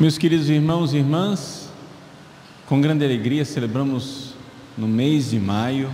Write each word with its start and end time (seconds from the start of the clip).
Meus 0.00 0.18
queridos 0.18 0.48
irmãos 0.48 0.92
e 0.92 0.98
irmãs, 0.98 1.70
com 2.66 2.80
grande 2.80 3.04
alegria 3.04 3.44
celebramos 3.44 4.34
no 4.76 4.88
mês 4.88 5.30
de 5.30 5.38
maio 5.38 5.90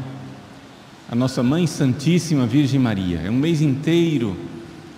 a 1.09 1.15
nossa 1.15 1.43
Mãe 1.43 1.67
Santíssima 1.67 2.47
Virgem 2.47 2.79
Maria. 2.79 3.21
É 3.25 3.31
um 3.31 3.37
mês 3.37 3.61
inteiro 3.61 4.37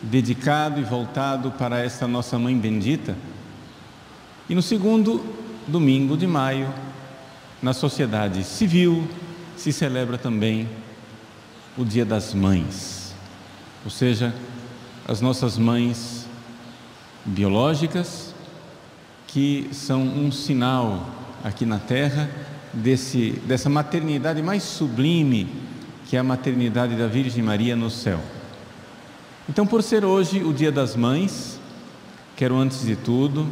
dedicado 0.03 0.81
e 0.81 0.85
voltado 0.85 1.51
para 1.53 1.79
esta 1.79 2.09
nossa 2.09 2.39
Mãe 2.39 2.59
Bendita. 2.59 3.17
E 4.49 4.55
no 4.55 4.63
segundo 4.63 5.25
domingo 5.67 6.17
de 6.17 6.27
maio, 6.27 6.73
na 7.63 7.73
sociedade 7.73 8.43
civil, 8.43 9.09
se 9.57 9.73
celebra 9.73 10.19
também 10.19 10.69
o 11.77 11.85
Dia 11.85 12.05
das 12.05 12.35
Mães, 12.35 13.15
ou 13.85 13.91
seja, 13.91 14.35
as 15.07 15.21
nossas 15.21 15.57
mães 15.57 16.27
biológicas 17.25 18.35
que 19.27 19.69
são 19.73 20.03
um 20.03 20.31
sinal 20.31 21.09
aqui 21.43 21.65
na 21.65 21.79
terra 21.79 22.29
desse, 22.73 23.31
dessa 23.47 23.71
maternidade 23.71 24.43
mais 24.43 24.63
sublime 24.63 25.49
que 26.07 26.17
é 26.17 26.19
a 26.19 26.23
maternidade 26.23 26.95
da 26.95 27.07
Virgem 27.07 27.43
Maria 27.43 27.75
no 27.75 27.89
céu. 27.89 28.21
Então, 29.53 29.67
por 29.67 29.83
ser 29.83 30.03
hoje 30.03 30.43
o 30.43 30.51
Dia 30.51 30.73
das 30.73 30.97
Mães, 30.97 31.61
quero 32.35 32.57
antes 32.57 32.87
de 32.87 32.97
tudo 32.97 33.47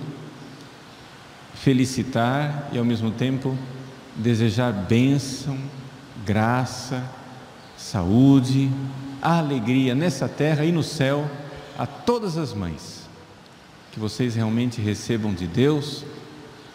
felicitar 1.52 2.70
e 2.72 2.78
ao 2.78 2.84
mesmo 2.86 3.10
tempo 3.10 3.54
desejar 4.16 4.72
bênção, 4.72 5.58
graça, 6.24 7.04
saúde, 7.76 8.70
alegria 9.20 9.94
nessa 9.94 10.26
terra 10.26 10.64
e 10.64 10.72
no 10.72 10.82
céu 10.82 11.30
a 11.78 11.84
todas 11.84 12.38
as 12.38 12.54
mães 12.54 13.06
que 13.92 14.00
vocês 14.00 14.34
realmente 14.34 14.80
recebam 14.80 15.34
de 15.34 15.46
Deus 15.46 16.02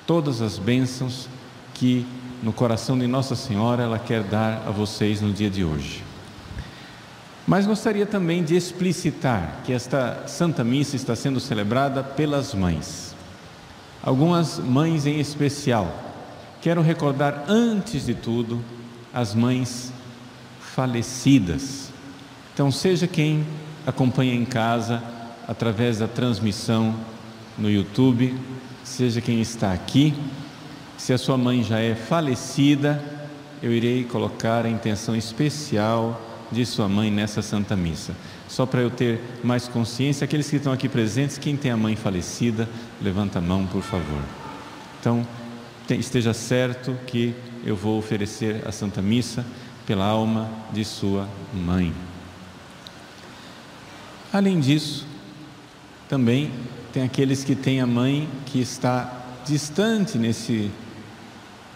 todas 0.06 0.40
as 0.40 0.60
bênçãos 0.60 1.28
que 1.74 2.06
no 2.44 2.54
coração 2.54 2.96
de 2.96 3.08
Nossa 3.08 3.36
Senhora 3.36 3.82
ela 3.82 3.98
quer 3.98 4.22
dar 4.22 4.68
a 4.68 4.70
vocês 4.70 5.20
no 5.20 5.34
dia 5.34 5.50
de 5.50 5.64
hoje. 5.64 6.04
Mas 7.48 7.68
gostaria 7.68 8.08
também 8.08 8.44
de 8.44 8.56
explicitar 8.56 9.62
que 9.64 9.72
esta 9.72 10.24
Santa 10.28 10.64
Missa 10.64 10.96
está 10.96 11.16
sendo 11.16 11.40
celebrada 11.40 12.04
pelas 12.04 12.56
mães. 12.56 13.16
Algumas 14.02 14.58
mães 14.58 15.06
em 15.06 15.20
especial. 15.20 15.94
Quero 16.60 16.82
recordar 16.82 17.46
antes 17.48 18.08
de 18.08 18.16
tudo 18.16 18.64
as 19.14 19.36
mães 19.36 19.94
falecidas. 20.60 21.92
Então, 22.52 22.72
seja 22.72 23.06
quem 23.06 23.46
acompanha 23.86 24.34
em 24.34 24.46
casa 24.46 25.04
através 25.48 26.00
da 26.00 26.08
transmissão 26.08 26.96
no 27.58 27.70
YouTube, 27.70 28.36
seja 28.84 29.22
quem 29.22 29.40
está 29.40 29.72
aqui. 29.72 30.16
Se 30.98 31.14
a 31.14 31.18
sua 31.18 31.38
mãe 31.38 31.64
já 31.64 31.80
é 31.80 31.94
falecida, 31.94 33.04
eu 33.62 33.72
irei 33.72 34.04
colocar 34.04 34.66
a 34.66 34.70
intenção 34.70 35.16
especial 35.16 36.20
de 36.52 36.66
sua 36.66 36.88
mãe 36.88 37.12
nessa 37.12 37.42
Santa 37.42 37.76
Missa. 37.76 38.14
Só 38.48 38.66
para 38.66 38.82
eu 38.82 38.90
ter 38.90 39.20
mais 39.44 39.68
consciência, 39.68 40.26
aqueles 40.26 40.50
que 40.50 40.58
estão 40.58 40.72
aqui 40.72 40.88
presentes, 40.88 41.38
quem 41.38 41.58
tem 41.58 41.72
a 41.72 41.78
mãe 41.78 41.96
falecida, 41.96 42.70
levanta 43.02 43.40
a 43.40 43.42
mão, 43.42 43.66
por 43.66 43.82
favor. 43.82 44.22
Então, 45.00 45.26
esteja 45.90 46.34
certo 46.34 46.98
que 47.08 47.36
eu 47.66 47.76
vou 47.76 47.98
oferecer 47.98 48.62
a 48.68 48.72
Santa 48.72 49.02
Missa 49.02 49.46
pela 49.86 50.06
alma 50.06 50.50
de 50.72 50.84
sua 50.84 51.28
mãe. 51.54 51.94
Além 54.34 54.60
disso, 54.60 55.06
também 56.10 56.52
tem 56.92 57.04
aqueles 57.04 57.44
que 57.44 57.56
têm 57.56 57.82
a 57.82 57.88
mãe 57.88 58.28
que 58.46 58.60
está 58.60 59.26
distante 59.46 60.18
nesse 60.18 60.72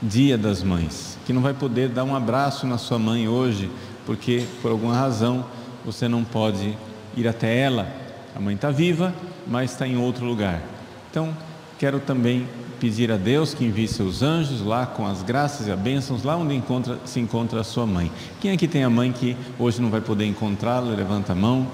Dia 0.01 0.37
das 0.37 0.63
Mães, 0.63 1.17
que 1.25 1.33
não 1.33 1.41
vai 1.41 1.53
poder 1.53 1.89
dar 1.89 2.05
um 2.05 2.15
abraço 2.15 2.65
na 2.65 2.77
sua 2.77 2.97
mãe 2.97 3.27
hoje, 3.27 3.69
porque 4.09 4.43
por 4.59 4.71
alguma 4.71 4.95
razão 4.95 5.45
você 5.85 6.07
não 6.07 6.23
pode 6.23 6.75
ir 7.15 7.27
até 7.27 7.55
ela. 7.59 7.87
A 8.35 8.39
mãe 8.39 8.55
está 8.55 8.71
viva, 8.71 9.13
mas 9.45 9.69
está 9.69 9.87
em 9.87 9.97
outro 9.97 10.25
lugar. 10.25 10.63
Então, 11.11 11.31
quero 11.77 11.99
também 11.99 12.47
pedir 12.79 13.11
a 13.11 13.17
Deus 13.17 13.53
que 13.53 13.63
envie 13.63 13.87
seus 13.87 14.23
anjos 14.23 14.61
lá 14.61 14.87
com 14.87 15.05
as 15.05 15.21
graças 15.21 15.67
e 15.67 15.71
as 15.71 15.79
bênçãos, 15.79 16.23
lá 16.23 16.35
onde 16.35 16.55
encontra, 16.55 16.97
se 17.05 17.19
encontra 17.19 17.61
a 17.61 17.63
sua 17.63 17.85
mãe. 17.85 18.11
Quem 18.41 18.49
aqui 18.49 18.67
tem 18.67 18.83
a 18.83 18.89
mãe 18.89 19.11
que 19.11 19.37
hoje 19.59 19.79
não 19.79 19.91
vai 19.91 20.01
poder 20.01 20.25
encontrá-la? 20.25 20.89
Levanta 20.95 21.33
a 21.33 21.35
mão. 21.35 21.67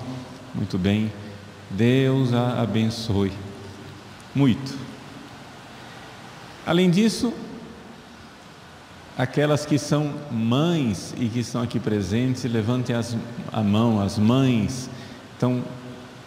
Muito 0.53 0.77
bem. 0.77 1.09
Deus 1.69 2.33
a 2.33 2.61
abençoe 2.61 3.31
muito. 4.35 4.77
Além 6.65 6.89
disso, 6.89 7.33
aquelas 9.17 9.65
que 9.65 9.77
são 9.77 10.13
mães 10.31 11.13
e 11.17 11.27
que 11.27 11.39
estão 11.39 11.61
aqui 11.61 11.79
presentes, 11.79 12.43
levantem 12.45 12.95
as, 12.95 13.15
a 13.51 13.61
mão, 13.61 14.01
as 14.01 14.17
mães, 14.17 14.89
estão 15.33 15.63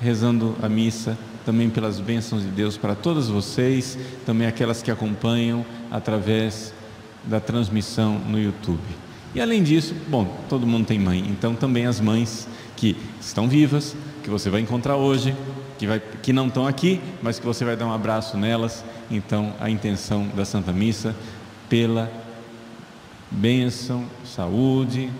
rezando 0.00 0.56
a 0.62 0.68
missa 0.68 1.18
também 1.44 1.70
pelas 1.70 1.98
bênçãos 1.98 2.42
de 2.42 2.48
Deus 2.48 2.76
para 2.76 2.94
todas 2.94 3.28
vocês, 3.28 3.98
também 4.26 4.46
aquelas 4.46 4.82
que 4.82 4.90
acompanham 4.90 5.64
através 5.90 6.74
da 7.24 7.40
transmissão 7.40 8.18
no 8.18 8.38
YouTube. 8.38 8.82
E 9.34 9.40
além 9.40 9.62
disso, 9.62 9.94
bom, 10.08 10.26
todo 10.48 10.66
mundo 10.66 10.86
tem 10.86 10.98
mãe, 10.98 11.24
então 11.28 11.54
também 11.54 11.86
as 11.86 12.00
mães 12.00 12.48
que 12.76 12.96
estão 13.20 13.48
vivas, 13.48 13.96
que 14.22 14.30
você 14.30 14.50
vai 14.50 14.60
encontrar 14.60 14.96
hoje, 14.96 15.34
que, 15.78 15.86
vai, 15.86 16.00
que 16.22 16.32
não 16.32 16.48
estão 16.48 16.66
aqui, 16.66 17.00
mas 17.22 17.38
que 17.38 17.46
você 17.46 17.64
vai 17.64 17.76
dar 17.76 17.86
um 17.86 17.92
abraço 17.92 18.36
nelas. 18.36 18.84
Então, 19.10 19.54
a 19.58 19.70
intenção 19.70 20.28
da 20.34 20.44
Santa 20.44 20.72
Missa 20.72 21.14
pela 21.68 22.10
bênção, 23.30 24.04
saúde 24.24 25.10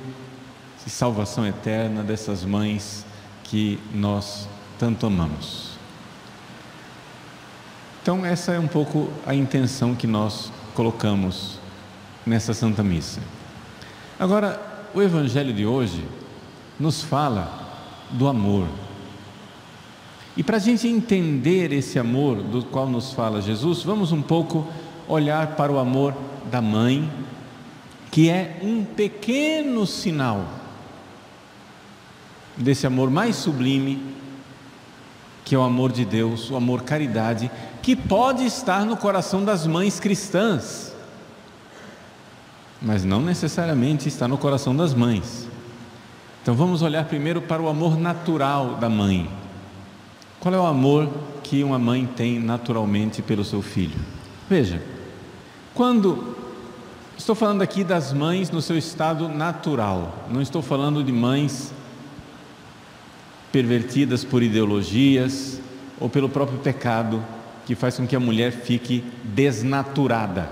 e 0.87 0.91
salvação 0.91 1.47
eterna 1.47 2.03
dessas 2.03 2.45
mães 2.45 3.05
que 3.45 3.79
nós 3.93 4.49
tanto 4.79 5.07
amamos. 5.07 5.73
Então, 8.03 8.25
essa 8.25 8.53
é 8.53 8.59
um 8.59 8.67
pouco 8.67 9.11
a 9.27 9.35
intenção 9.35 9.95
que 9.95 10.07
nós 10.07 10.51
colocamos 10.75 11.59
nessa 12.25 12.55
Santa 12.55 12.83
Missa. 12.83 13.21
Agora, 14.19 14.59
o 14.95 15.03
Evangelho 15.03 15.53
de 15.53 15.67
hoje 15.67 16.03
nos 16.81 17.03
fala 17.03 17.53
do 18.11 18.27
amor. 18.27 18.67
E 20.37 20.43
para 20.43 20.57
a 20.57 20.61
gente 20.61 20.89
entender 20.89 21.71
esse 21.73 21.99
amor 21.99 22.37
do 22.37 22.65
qual 22.65 22.89
nos 22.89 23.13
fala 23.13 23.43
Jesus, 23.43 23.83
vamos 23.83 24.11
um 24.13 24.23
pouco 24.23 24.67
olhar 25.07 25.49
para 25.49 25.71
o 25.71 25.79
amor 25.79 26.15
da 26.51 26.63
mãe, 26.63 27.11
que 28.11 28.31
é 28.31 28.59
um 28.63 28.85
pequeno 28.85 29.87
sinal 29.87 30.47
desse 32.57 32.87
amor 32.87 33.11
mais 33.11 33.37
sublime, 33.37 34.03
que 35.45 35.55
é 35.55 35.59
o 35.59 35.63
amor 35.63 35.93
de 35.93 36.05
Deus, 36.05 36.51
o 36.51 36.57
amor 36.57 36.83
caridade, 36.83 37.51
que 37.83 37.95
pode 37.95 38.45
estar 38.45 38.85
no 38.85 38.97
coração 38.97 39.45
das 39.45 39.67
mães 39.67 39.99
cristãs, 40.01 40.95
mas 42.81 43.05
não 43.05 43.21
necessariamente 43.21 44.09
está 44.09 44.29
no 44.29 44.39
coração 44.39 44.75
das 44.75 44.95
mães. 44.95 45.49
Então 46.43 46.55
vamos 46.55 46.83
olhar 46.83 47.05
primeiro 47.05 47.43
para 47.43 47.63
o 47.63 47.69
amor 47.69 47.99
natural 47.99 48.77
da 48.77 48.89
mãe. 48.89 49.29
Qual 50.41 50.55
é 50.55 50.59
o 50.59 50.67
amor 50.67 51.09
que 51.43 51.65
uma 51.65 51.79
mãe 51.79 52.07
tem 52.07 52.39
naturalmente 52.39 53.21
pelo 53.21 53.45
seu 53.45 53.61
filho? 53.61 53.99
Veja, 54.49 54.83
quando 55.75 56.38
estou 57.19 57.35
falando 57.35 57.63
aqui 57.63 57.83
das 57.83 58.13
mães 58.13 58.51
no 58.51 58.63
seu 58.63 58.79
estado 58.79 59.29
natural, 59.29 60.25
não 60.31 60.41
estou 60.41 60.63
falando 60.63 61.03
de 61.03 61.13
mães 61.13 61.73
pervertidas 63.51 64.25
por 64.25 64.43
ideologias 64.43 65.61
ou 65.99 66.09
pelo 66.09 66.29
próprio 66.29 66.59
pecado 66.59 67.23
que 67.67 67.75
faz 67.75 67.97
com 67.97 68.07
que 68.07 68.17
a 68.17 68.21
mulher 68.21 68.53
fique 68.53 69.05
desnaturada. 69.25 70.49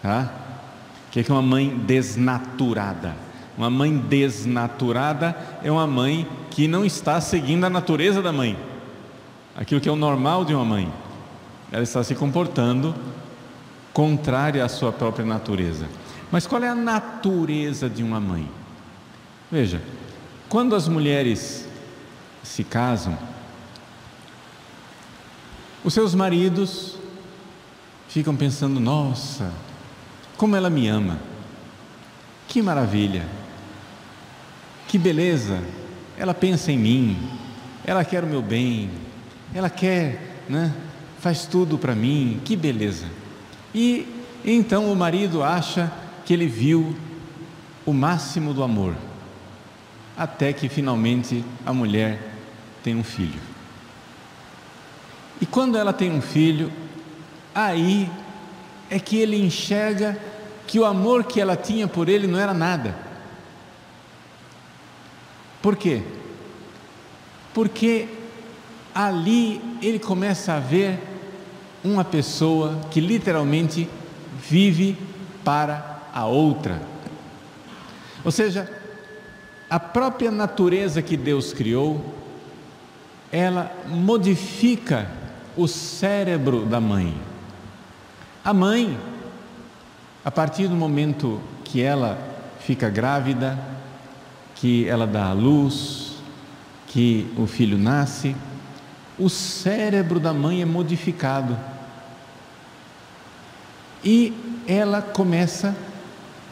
Tá? 0.00 0.32
O 1.08 1.10
que 1.10 1.20
é 1.20 1.34
uma 1.34 1.42
mãe 1.42 1.68
desnaturada? 1.68 3.14
Uma 3.58 3.68
mãe 3.68 3.98
desnaturada 3.98 5.36
é 5.62 5.70
uma 5.70 5.86
mãe 5.86 6.26
que 6.50 6.66
não 6.68 6.84
está 6.84 7.20
seguindo 7.20 7.64
a 7.64 7.70
natureza 7.70 8.22
da 8.22 8.32
mãe, 8.32 8.56
aquilo 9.54 9.80
que 9.80 9.88
é 9.88 9.92
o 9.92 9.96
normal 9.96 10.44
de 10.44 10.54
uma 10.54 10.64
mãe. 10.64 10.90
Ela 11.70 11.82
está 11.82 12.02
se 12.02 12.14
comportando 12.14 12.94
contrária 13.92 14.64
à 14.64 14.68
sua 14.68 14.92
própria 14.92 15.24
natureza. 15.24 15.86
Mas 16.30 16.46
qual 16.46 16.62
é 16.62 16.68
a 16.68 16.74
natureza 16.74 17.88
de 17.88 18.02
uma 18.02 18.20
mãe? 18.20 18.48
Veja, 19.50 19.82
quando 20.48 20.74
as 20.74 20.88
mulheres 20.88 21.68
se 22.42 22.64
casam, 22.64 23.18
Os 25.84 25.94
seus 25.94 26.14
maridos 26.14 26.96
ficam 28.08 28.36
pensando: 28.36 28.78
nossa, 28.78 29.52
como 30.36 30.54
ela 30.54 30.70
me 30.70 30.86
ama, 30.86 31.18
que 32.46 32.62
maravilha, 32.62 33.26
que 34.86 34.96
beleza, 34.96 35.60
ela 36.16 36.32
pensa 36.32 36.70
em 36.70 36.78
mim, 36.78 37.30
ela 37.84 38.04
quer 38.04 38.22
o 38.22 38.28
meu 38.28 38.42
bem, 38.42 38.90
ela 39.52 39.68
quer, 39.68 40.44
né, 40.48 40.72
faz 41.18 41.46
tudo 41.46 41.76
para 41.76 41.94
mim, 41.94 42.40
que 42.44 42.54
beleza. 42.54 43.06
E 43.74 44.06
então 44.44 44.92
o 44.92 44.96
marido 44.96 45.42
acha 45.42 45.92
que 46.24 46.32
ele 46.32 46.46
viu 46.46 46.96
o 47.86 47.92
máximo 47.92 48.52
do 48.52 48.62
amor, 48.62 48.94
até 50.16 50.52
que 50.52 50.68
finalmente 50.68 51.44
a 51.64 51.72
mulher 51.72 52.34
tem 52.82 52.94
um 52.94 53.04
filho. 53.04 53.40
E 55.40 55.46
quando 55.46 55.76
ela 55.76 55.92
tem 55.92 56.12
um 56.12 56.20
filho, 56.20 56.72
aí 57.54 58.08
é 58.88 58.98
que 58.98 59.16
ele 59.16 59.36
enxerga 59.36 60.18
que 60.66 60.78
o 60.78 60.84
amor 60.84 61.24
que 61.24 61.40
ela 61.40 61.56
tinha 61.56 61.88
por 61.88 62.08
ele 62.08 62.26
não 62.26 62.38
era 62.38 62.54
nada. 62.54 62.94
Por 65.60 65.76
quê? 65.76 66.02
Porque 67.54 68.08
ali 68.94 69.60
ele 69.80 69.98
começa 69.98 70.54
a 70.54 70.60
ver 70.60 71.11
uma 71.84 72.04
pessoa 72.04 72.80
que 72.90 73.00
literalmente 73.00 73.88
vive 74.48 74.96
para 75.44 76.02
a 76.14 76.26
outra. 76.26 76.80
Ou 78.24 78.30
seja, 78.30 78.70
a 79.68 79.80
própria 79.80 80.30
natureza 80.30 81.02
que 81.02 81.16
Deus 81.16 81.52
criou, 81.52 82.04
ela 83.30 83.74
modifica 83.88 85.10
o 85.56 85.66
cérebro 85.66 86.64
da 86.66 86.80
mãe. 86.80 87.14
A 88.44 88.52
mãe, 88.52 88.98
a 90.24 90.30
partir 90.30 90.68
do 90.68 90.74
momento 90.74 91.40
que 91.64 91.80
ela 91.80 92.18
fica 92.60 92.88
grávida, 92.88 93.58
que 94.54 94.86
ela 94.88 95.06
dá 95.06 95.26
à 95.26 95.32
luz, 95.32 96.12
que 96.86 97.32
o 97.36 97.46
filho 97.46 97.78
nasce, 97.78 98.36
o 99.18 99.28
cérebro 99.28 100.18
da 100.18 100.32
mãe 100.32 100.62
é 100.62 100.64
modificado. 100.64 101.56
E 104.04 104.32
ela 104.66 105.00
começa, 105.00 105.76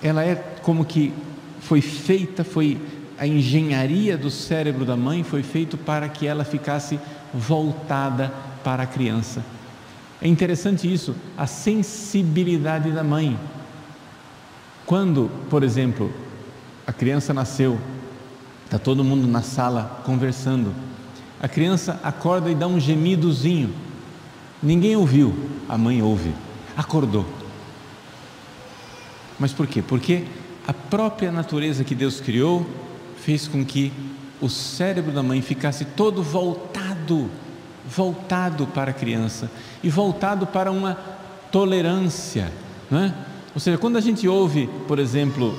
ela 0.02 0.24
é 0.24 0.36
como 0.62 0.84
que 0.84 1.12
foi 1.60 1.80
feita, 1.80 2.44
foi 2.44 2.80
a 3.18 3.26
engenharia 3.26 4.16
do 4.16 4.30
cérebro 4.30 4.84
da 4.84 4.96
mãe 4.96 5.22
foi 5.22 5.42
feito 5.42 5.76
para 5.76 6.08
que 6.08 6.26
ela 6.26 6.42
ficasse 6.42 6.98
voltada 7.34 8.32
para 8.64 8.84
a 8.84 8.86
criança. 8.86 9.44
É 10.22 10.28
interessante 10.28 10.90
isso, 10.90 11.14
a 11.36 11.46
sensibilidade 11.46 12.90
da 12.92 13.04
mãe. 13.04 13.38
Quando, 14.86 15.30
por 15.48 15.62
exemplo, 15.62 16.12
a 16.86 16.92
criança 16.92 17.34
nasceu, 17.34 17.78
está 18.64 18.78
todo 18.78 19.04
mundo 19.04 19.26
na 19.26 19.42
sala 19.42 20.02
conversando, 20.04 20.74
a 21.42 21.48
criança 21.48 21.98
acorda 22.02 22.50
e 22.50 22.54
dá 22.54 22.66
um 22.66 22.78
gemidozinho. 22.78 23.72
Ninguém 24.62 24.94
ouviu, 24.94 25.34
a 25.68 25.78
mãe 25.78 26.02
ouve, 26.02 26.34
acordou. 26.76 27.24
Mas 29.38 29.52
por 29.52 29.66
quê? 29.66 29.80
Porque 29.80 30.24
a 30.66 30.72
própria 30.74 31.32
natureza 31.32 31.82
que 31.82 31.94
Deus 31.94 32.20
criou 32.20 32.66
fez 33.16 33.48
com 33.48 33.64
que 33.64 33.90
o 34.40 34.48
cérebro 34.48 35.12
da 35.12 35.22
mãe 35.22 35.40
ficasse 35.40 35.84
todo 35.84 36.22
voltado, 36.22 37.30
voltado 37.88 38.66
para 38.66 38.90
a 38.90 38.94
criança 38.94 39.50
e 39.82 39.88
voltado 39.88 40.46
para 40.46 40.70
uma 40.70 40.94
tolerância, 41.50 42.52
não 42.90 42.98
é? 43.00 43.14
Ou 43.54 43.60
seja, 43.60 43.78
quando 43.78 43.96
a 43.96 44.00
gente 44.00 44.28
ouve, 44.28 44.68
por 44.86 44.98
exemplo, 44.98 45.58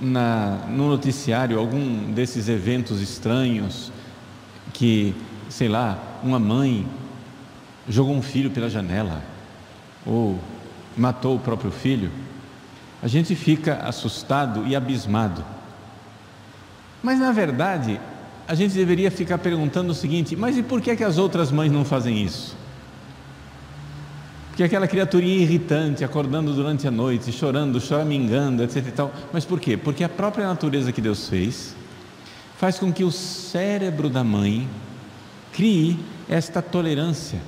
na, 0.00 0.66
no 0.68 0.88
noticiário 0.88 1.58
algum 1.58 2.12
desses 2.12 2.48
eventos 2.48 3.00
estranhos, 3.00 3.92
que, 4.72 5.14
sei 5.48 5.68
lá, 5.68 5.98
uma 6.22 6.38
mãe 6.38 6.86
jogou 7.88 8.14
um 8.14 8.22
filho 8.22 8.50
pela 8.50 8.68
janela, 8.68 9.22
ou 10.04 10.38
matou 10.96 11.36
o 11.36 11.40
próprio 11.40 11.70
filho, 11.70 12.10
a 13.02 13.08
gente 13.08 13.34
fica 13.34 13.76
assustado 13.76 14.66
e 14.66 14.74
abismado. 14.74 15.44
Mas 17.02 17.18
na 17.18 17.32
verdade, 17.32 18.00
a 18.46 18.54
gente 18.54 18.74
deveria 18.74 19.10
ficar 19.10 19.38
perguntando 19.38 19.92
o 19.92 19.94
seguinte: 19.94 20.34
mas 20.34 20.56
e 20.56 20.62
por 20.62 20.80
que, 20.80 20.90
é 20.90 20.96
que 20.96 21.04
as 21.04 21.18
outras 21.18 21.52
mães 21.52 21.70
não 21.70 21.84
fazem 21.84 22.22
isso? 22.22 22.56
Porque 24.48 24.64
aquela 24.64 24.88
criaturinha 24.88 25.36
irritante, 25.36 26.02
acordando 26.02 26.52
durante 26.52 26.88
a 26.88 26.90
noite, 26.90 27.30
chorando, 27.30 27.80
choramingando, 27.80 28.64
etc 28.64 28.88
e 28.88 28.90
tal. 28.90 29.12
Mas 29.32 29.44
por 29.44 29.60
quê? 29.60 29.76
Porque 29.76 30.02
a 30.02 30.08
própria 30.08 30.48
natureza 30.48 30.90
que 30.90 31.00
Deus 31.00 31.28
fez 31.28 31.76
faz 32.58 32.76
com 32.78 32.92
que 32.92 33.04
o 33.04 33.12
cérebro 33.12 34.10
da 34.10 34.24
mãe 34.24 34.68
crie 35.52 35.98
esta 36.28 36.60
tolerância, 36.60 37.40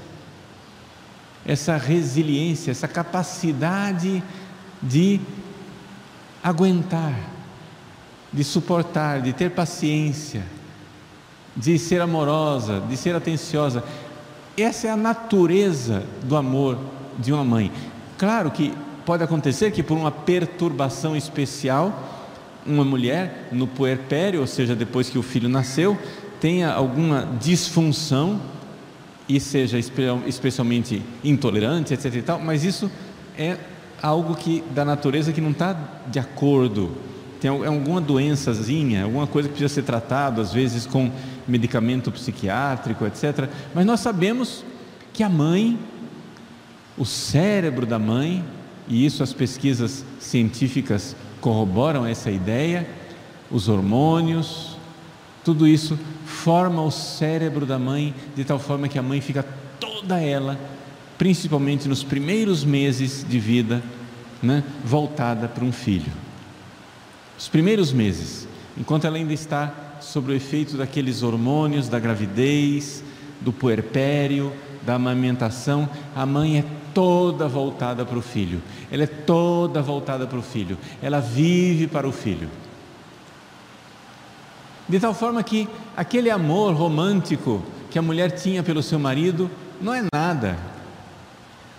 essa 1.44 1.76
resiliência, 1.76 2.70
essa 2.70 2.86
capacidade 2.86 4.22
de 4.80 5.20
aguentar, 6.42 7.14
de 8.32 8.44
suportar, 8.44 9.20
de 9.20 9.32
ter 9.32 9.50
paciência, 9.50 10.44
de 11.56 11.76
ser 11.76 12.00
amorosa, 12.00 12.80
de 12.88 12.96
ser 12.96 13.14
atenciosa. 13.14 13.82
Essa 14.56 14.86
é 14.86 14.90
a 14.90 14.96
natureza 14.96 16.04
do 16.22 16.36
amor 16.36 16.78
de 17.18 17.32
uma 17.32 17.44
mãe. 17.44 17.72
Claro 18.16 18.50
que 18.52 18.72
pode 19.04 19.24
acontecer 19.24 19.72
que 19.72 19.82
por 19.82 19.98
uma 19.98 20.12
perturbação 20.12 21.16
especial, 21.16 22.19
uma 22.66 22.84
mulher 22.84 23.48
no 23.52 23.66
puerpério, 23.66 24.40
ou 24.40 24.46
seja, 24.46 24.74
depois 24.74 25.08
que 25.08 25.18
o 25.18 25.22
filho 25.22 25.48
nasceu, 25.48 25.98
tenha 26.40 26.70
alguma 26.70 27.28
disfunção 27.40 28.40
e 29.28 29.38
seja 29.38 29.78
especialmente 30.26 31.02
intolerante, 31.22 31.94
etc 31.94 32.14
e 32.14 32.22
tal, 32.22 32.40
mas 32.40 32.64
isso 32.64 32.90
é 33.38 33.56
algo 34.02 34.34
que 34.34 34.62
da 34.74 34.84
natureza 34.84 35.32
que 35.32 35.40
não 35.40 35.50
está 35.50 35.76
de 36.06 36.18
acordo. 36.18 36.90
Tem 37.40 37.50
é 37.50 37.66
alguma 37.66 38.00
doençazinha, 38.00 39.04
alguma 39.04 39.26
coisa 39.26 39.48
que 39.48 39.54
precisa 39.54 39.74
ser 39.74 39.82
tratado, 39.82 40.40
às 40.40 40.52
vezes 40.52 40.84
com 40.84 41.10
medicamento 41.48 42.10
psiquiátrico, 42.10 43.06
etc. 43.06 43.48
Mas 43.74 43.86
nós 43.86 44.00
sabemos 44.00 44.64
que 45.12 45.22
a 45.22 45.28
mãe, 45.28 45.78
o 46.98 47.06
cérebro 47.06 47.86
da 47.86 47.98
mãe, 47.98 48.44
e 48.88 49.06
isso 49.06 49.22
as 49.22 49.32
pesquisas 49.32 50.04
científicas 50.18 51.16
corroboram 51.40 52.06
essa 52.06 52.30
ideia, 52.30 52.88
os 53.50 53.68
hormônios, 53.68 54.76
tudo 55.44 55.66
isso 55.66 55.98
forma 56.24 56.82
o 56.82 56.90
cérebro 56.90 57.66
da 57.66 57.78
mãe 57.78 58.14
de 58.36 58.44
tal 58.44 58.58
forma 58.58 58.88
que 58.88 58.98
a 58.98 59.02
mãe 59.02 59.20
fica 59.20 59.44
toda 59.78 60.20
ela 60.20 60.58
principalmente 61.20 61.86
nos 61.86 62.02
primeiros 62.02 62.64
meses 62.64 63.26
de 63.28 63.38
vida, 63.38 63.82
né, 64.42 64.64
voltada 64.82 65.46
para 65.46 65.62
um 65.62 65.70
filho. 65.70 66.10
Os 67.38 67.46
primeiros 67.46 67.92
meses, 67.92 68.48
enquanto 68.74 69.06
ela 69.06 69.18
ainda 69.18 69.34
está 69.34 69.98
sob 70.00 70.32
o 70.32 70.34
efeito 70.34 70.78
daqueles 70.78 71.22
hormônios 71.22 71.90
da 71.90 71.98
gravidez, 71.98 73.04
do 73.38 73.52
puerpério, 73.52 74.50
da 74.80 74.94
amamentação, 74.94 75.86
a 76.16 76.24
mãe 76.24 76.60
é 76.60 76.64
toda 76.94 77.48
voltada 77.48 78.04
para 78.04 78.18
o 78.18 78.22
filho, 78.22 78.62
ela 78.90 79.04
é 79.04 79.06
toda 79.06 79.82
voltada 79.82 80.26
para 80.26 80.38
o 80.38 80.42
filho, 80.42 80.76
ela 81.02 81.20
vive 81.20 81.86
para 81.86 82.08
o 82.08 82.12
filho. 82.12 82.48
De 84.88 84.98
tal 84.98 85.14
forma 85.14 85.42
que 85.42 85.68
aquele 85.96 86.30
amor 86.30 86.74
romântico 86.74 87.62
que 87.90 87.98
a 87.98 88.02
mulher 88.02 88.32
tinha 88.32 88.62
pelo 88.62 88.82
seu 88.82 88.98
marido 88.98 89.50
não 89.80 89.94
é 89.94 90.02
nada, 90.12 90.58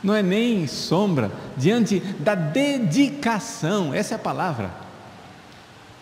não 0.03 0.15
é 0.15 0.23
nem 0.23 0.65
sombra, 0.65 1.31
diante 1.55 1.99
da 2.19 2.35
dedicação, 2.35 3.93
essa 3.93 4.13
é 4.13 4.15
a 4.15 4.19
palavra. 4.19 4.71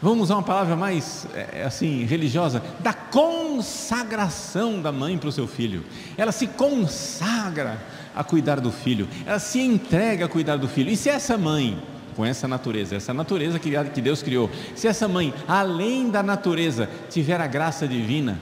Vamos 0.02 0.24
usar 0.24 0.36
uma 0.36 0.44
palavra 0.44 0.78
mais 0.78 1.28
é, 1.34 1.64
assim 1.64 2.06
religiosa, 2.06 2.64
da 2.80 2.94
consagração 2.94 4.82
da 4.82 4.94
mãe 4.94 5.18
para 5.18 5.28
o 5.28 5.32
seu 5.32 5.46
filho. 5.46 5.84
Ela 6.18 6.32
se 6.32 6.48
consagra 6.48 7.82
a 8.16 8.24
cuidar 8.24 8.60
do 8.60 8.72
filho, 8.72 9.08
ela 9.26 9.40
se 9.40 9.60
entrega 9.60 10.26
a 10.26 10.30
cuidar 10.30 10.58
do 10.58 10.68
filho. 10.68 10.90
E 10.90 10.98
se 10.98 11.10
essa 11.10 11.38
mãe, 11.38 11.82
com 12.16 12.26
essa 12.26 12.48
natureza, 12.48 12.96
essa 12.96 13.14
natureza 13.14 13.60
que 13.60 14.02
Deus 14.02 14.22
criou, 14.22 14.50
se 14.76 14.88
essa 14.88 15.08
mãe, 15.08 15.34
além 15.48 16.10
da 16.10 16.22
natureza, 16.22 16.90
tiver 17.10 17.40
a 17.40 17.48
graça 17.48 17.88
divina, 17.88 18.40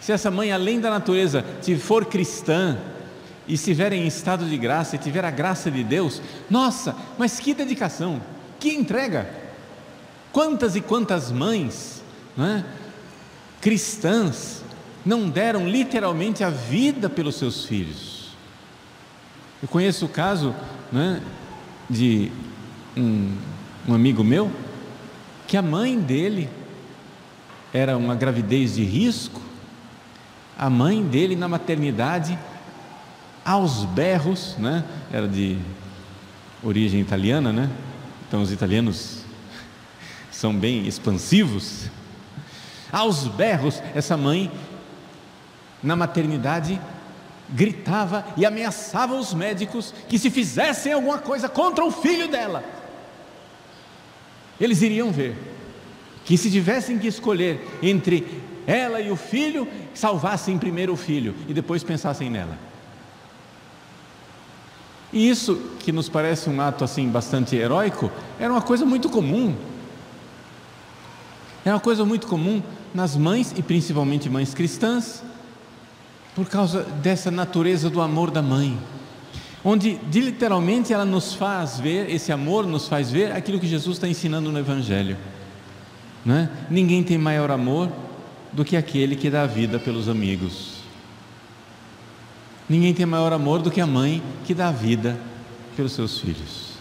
se 0.00 0.12
essa 0.12 0.30
mãe, 0.30 0.52
além 0.52 0.80
da 0.80 0.90
natureza, 0.90 1.44
for 1.78 2.04
cristã, 2.04 2.76
e 3.46 3.54
estiver 3.54 3.92
em 3.92 4.06
estado 4.06 4.46
de 4.46 4.56
graça 4.56 4.96
e 4.96 4.98
tiver 4.98 5.24
a 5.24 5.30
graça 5.30 5.70
de 5.70 5.84
Deus, 5.84 6.20
nossa, 6.48 6.96
mas 7.18 7.38
que 7.38 7.54
dedicação, 7.54 8.20
que 8.58 8.70
entrega! 8.70 9.28
Quantas 10.32 10.74
e 10.74 10.80
quantas 10.80 11.30
mães 11.30 12.02
é, 12.38 12.64
cristãs 13.60 14.64
não 15.06 15.28
deram 15.28 15.68
literalmente 15.68 16.42
a 16.42 16.50
vida 16.50 17.08
pelos 17.08 17.36
seus 17.36 17.64
filhos, 17.64 18.13
Eu 19.64 19.68
conheço 19.68 20.04
o 20.04 20.08
caso 20.10 20.54
né, 20.92 21.22
de 21.88 22.30
um, 22.94 23.34
um 23.88 23.94
amigo 23.94 24.22
meu 24.22 24.52
que 25.46 25.56
a 25.56 25.62
mãe 25.62 25.98
dele 25.98 26.50
era 27.72 27.96
uma 27.96 28.14
gravidez 28.14 28.74
de 28.74 28.84
risco, 28.84 29.40
a 30.58 30.68
mãe 30.68 31.02
dele 31.02 31.34
na 31.34 31.48
maternidade, 31.48 32.38
aos 33.42 33.86
berros, 33.86 34.54
né? 34.58 34.84
Era 35.10 35.26
de 35.26 35.56
origem 36.62 37.00
italiana, 37.00 37.50
né? 37.50 37.70
Então 38.28 38.42
os 38.42 38.52
italianos 38.52 39.24
são 40.30 40.54
bem 40.54 40.86
expansivos. 40.86 41.88
Aos 42.92 43.26
berros, 43.28 43.82
essa 43.94 44.14
mãe 44.14 44.52
na 45.82 45.96
maternidade 45.96 46.78
gritava 47.48 48.24
e 48.36 48.46
ameaçava 48.46 49.14
os 49.14 49.34
médicos 49.34 49.92
que 50.08 50.18
se 50.18 50.30
fizessem 50.30 50.92
alguma 50.92 51.18
coisa 51.18 51.48
contra 51.48 51.84
o 51.84 51.90
filho 51.90 52.28
dela, 52.28 52.64
eles 54.60 54.82
iriam 54.82 55.10
ver 55.10 55.36
que 56.24 56.38
se 56.38 56.50
tivessem 56.50 56.98
que 56.98 57.06
escolher 57.06 57.60
entre 57.82 58.40
ela 58.66 59.00
e 59.00 59.10
o 59.10 59.16
filho, 59.16 59.68
salvassem 59.92 60.58
primeiro 60.58 60.94
o 60.94 60.96
filho 60.96 61.34
e 61.46 61.52
depois 61.52 61.84
pensassem 61.84 62.30
nela. 62.30 62.58
E 65.12 65.28
isso, 65.28 65.56
que 65.78 65.92
nos 65.92 66.08
parece 66.08 66.50
um 66.50 66.60
ato 66.60 66.82
assim 66.82 67.08
bastante 67.08 67.54
heróico, 67.54 68.10
era 68.38 68.52
uma 68.52 68.62
coisa 68.62 68.84
muito 68.84 69.08
comum. 69.08 69.54
É 71.64 71.70
uma 71.70 71.80
coisa 71.80 72.04
muito 72.04 72.26
comum 72.26 72.62
nas 72.92 73.16
mães 73.16 73.52
e 73.56 73.62
principalmente 73.62 74.28
mães 74.28 74.54
cristãs, 74.54 75.22
por 76.34 76.46
causa 76.48 76.82
dessa 76.82 77.30
natureza 77.30 77.88
do 77.88 78.00
amor 78.00 78.30
da 78.30 78.42
mãe, 78.42 78.78
onde 79.64 79.98
literalmente 80.12 80.92
ela 80.92 81.04
nos 81.04 81.34
faz 81.34 81.78
ver, 81.78 82.10
esse 82.10 82.32
amor 82.32 82.66
nos 82.66 82.88
faz 82.88 83.10
ver 83.10 83.32
aquilo 83.32 83.60
que 83.60 83.66
Jesus 83.66 83.96
está 83.96 84.08
ensinando 84.08 84.50
no 84.50 84.58
Evangelho. 84.58 85.16
Né? 86.24 86.50
Ninguém 86.68 87.02
tem 87.02 87.16
maior 87.16 87.50
amor 87.50 87.90
do 88.52 88.64
que 88.64 88.76
aquele 88.76 89.14
que 89.14 89.30
dá 89.30 89.42
a 89.42 89.46
vida 89.46 89.78
pelos 89.78 90.08
amigos. 90.08 90.74
Ninguém 92.68 92.94
tem 92.94 93.04
maior 93.04 93.32
amor 93.32 93.60
do 93.60 93.70
que 93.70 93.80
a 93.80 93.86
mãe 93.86 94.22
que 94.44 94.54
dá 94.54 94.68
a 94.68 94.72
vida 94.72 95.18
pelos 95.76 95.92
seus 95.92 96.18
filhos. 96.18 96.74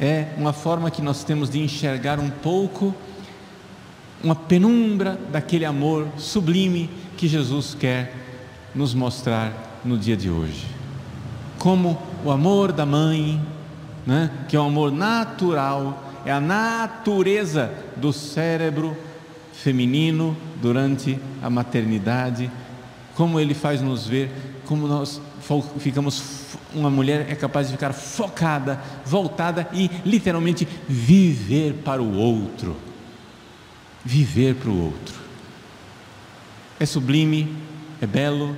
É 0.00 0.28
uma 0.36 0.52
forma 0.52 0.90
que 0.90 1.02
nós 1.02 1.24
temos 1.24 1.50
de 1.50 1.60
enxergar 1.60 2.18
um 2.18 2.30
pouco 2.30 2.94
uma 4.22 4.34
penumbra 4.34 5.18
daquele 5.30 5.64
amor 5.64 6.08
sublime 6.16 6.88
que 7.24 7.28
Jesus 7.28 7.74
quer 7.74 8.14
nos 8.74 8.92
mostrar 8.92 9.80
no 9.82 9.96
dia 9.96 10.14
de 10.14 10.28
hoje. 10.28 10.66
Como 11.58 11.98
o 12.22 12.30
amor 12.30 12.70
da 12.70 12.84
mãe, 12.84 13.40
né, 14.06 14.30
que 14.46 14.54
é 14.54 14.60
um 14.60 14.66
amor 14.66 14.92
natural, 14.92 16.12
é 16.26 16.30
a 16.30 16.38
natureza 16.38 17.72
do 17.96 18.12
cérebro 18.12 18.94
feminino 19.54 20.36
durante 20.60 21.18
a 21.42 21.48
maternidade 21.48 22.50
como 23.14 23.40
ele 23.40 23.54
faz 23.54 23.80
nos 23.80 24.06
ver, 24.06 24.30
como 24.66 24.86
nós 24.86 25.18
ficamos, 25.78 26.56
uma 26.74 26.90
mulher 26.90 27.30
é 27.30 27.34
capaz 27.34 27.68
de 27.68 27.72
ficar 27.72 27.94
focada, 27.94 28.78
voltada 29.06 29.66
e 29.72 29.90
literalmente 30.04 30.68
viver 30.86 31.74
para 31.84 32.02
o 32.02 32.18
outro. 32.18 32.76
Viver 34.04 34.56
para 34.56 34.68
o 34.68 34.84
outro. 34.84 35.23
É 36.84 36.86
sublime, 36.86 37.56
é 37.98 38.06
belo, 38.06 38.54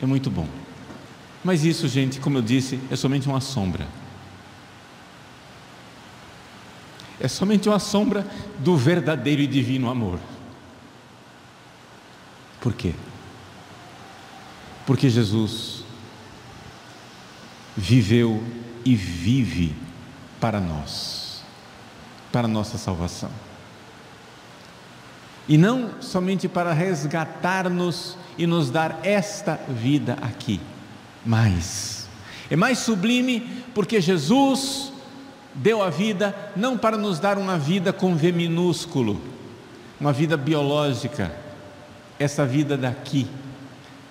é 0.00 0.06
muito 0.06 0.30
bom. 0.30 0.48
Mas 1.44 1.62
isso, 1.62 1.86
gente, 1.86 2.18
como 2.18 2.38
eu 2.38 2.42
disse, 2.42 2.80
é 2.90 2.96
somente 2.96 3.28
uma 3.28 3.42
sombra. 3.42 3.86
É 7.20 7.28
somente 7.28 7.68
uma 7.68 7.78
sombra 7.78 8.26
do 8.58 8.74
verdadeiro 8.74 9.42
e 9.42 9.46
divino 9.46 9.90
amor. 9.90 10.18
Por 12.58 12.72
quê? 12.72 12.94
Porque 14.86 15.10
Jesus 15.10 15.84
viveu 17.76 18.42
e 18.82 18.96
vive 18.96 19.76
para 20.40 20.58
nós, 20.58 21.42
para 22.32 22.48
nossa 22.48 22.78
salvação. 22.78 23.30
E 25.48 25.58
não 25.58 25.90
somente 26.00 26.48
para 26.48 26.72
resgatar-nos 26.72 28.16
e 28.38 28.46
nos 28.46 28.70
dar 28.70 29.00
esta 29.02 29.60
vida 29.68 30.16
aqui, 30.22 30.60
mas 31.24 32.08
é 32.50 32.56
mais 32.56 32.78
sublime 32.78 33.40
porque 33.74 34.00
Jesus 34.00 34.92
deu 35.54 35.82
a 35.82 35.90
vida 35.90 36.34
não 36.56 36.76
para 36.76 36.96
nos 36.96 37.18
dar 37.18 37.38
uma 37.38 37.58
vida 37.58 37.92
com 37.92 38.16
V 38.16 38.32
minúsculo, 38.32 39.20
uma 40.00 40.12
vida 40.12 40.36
biológica, 40.36 41.34
essa 42.18 42.44
vida 42.44 42.76
daqui, 42.76 43.26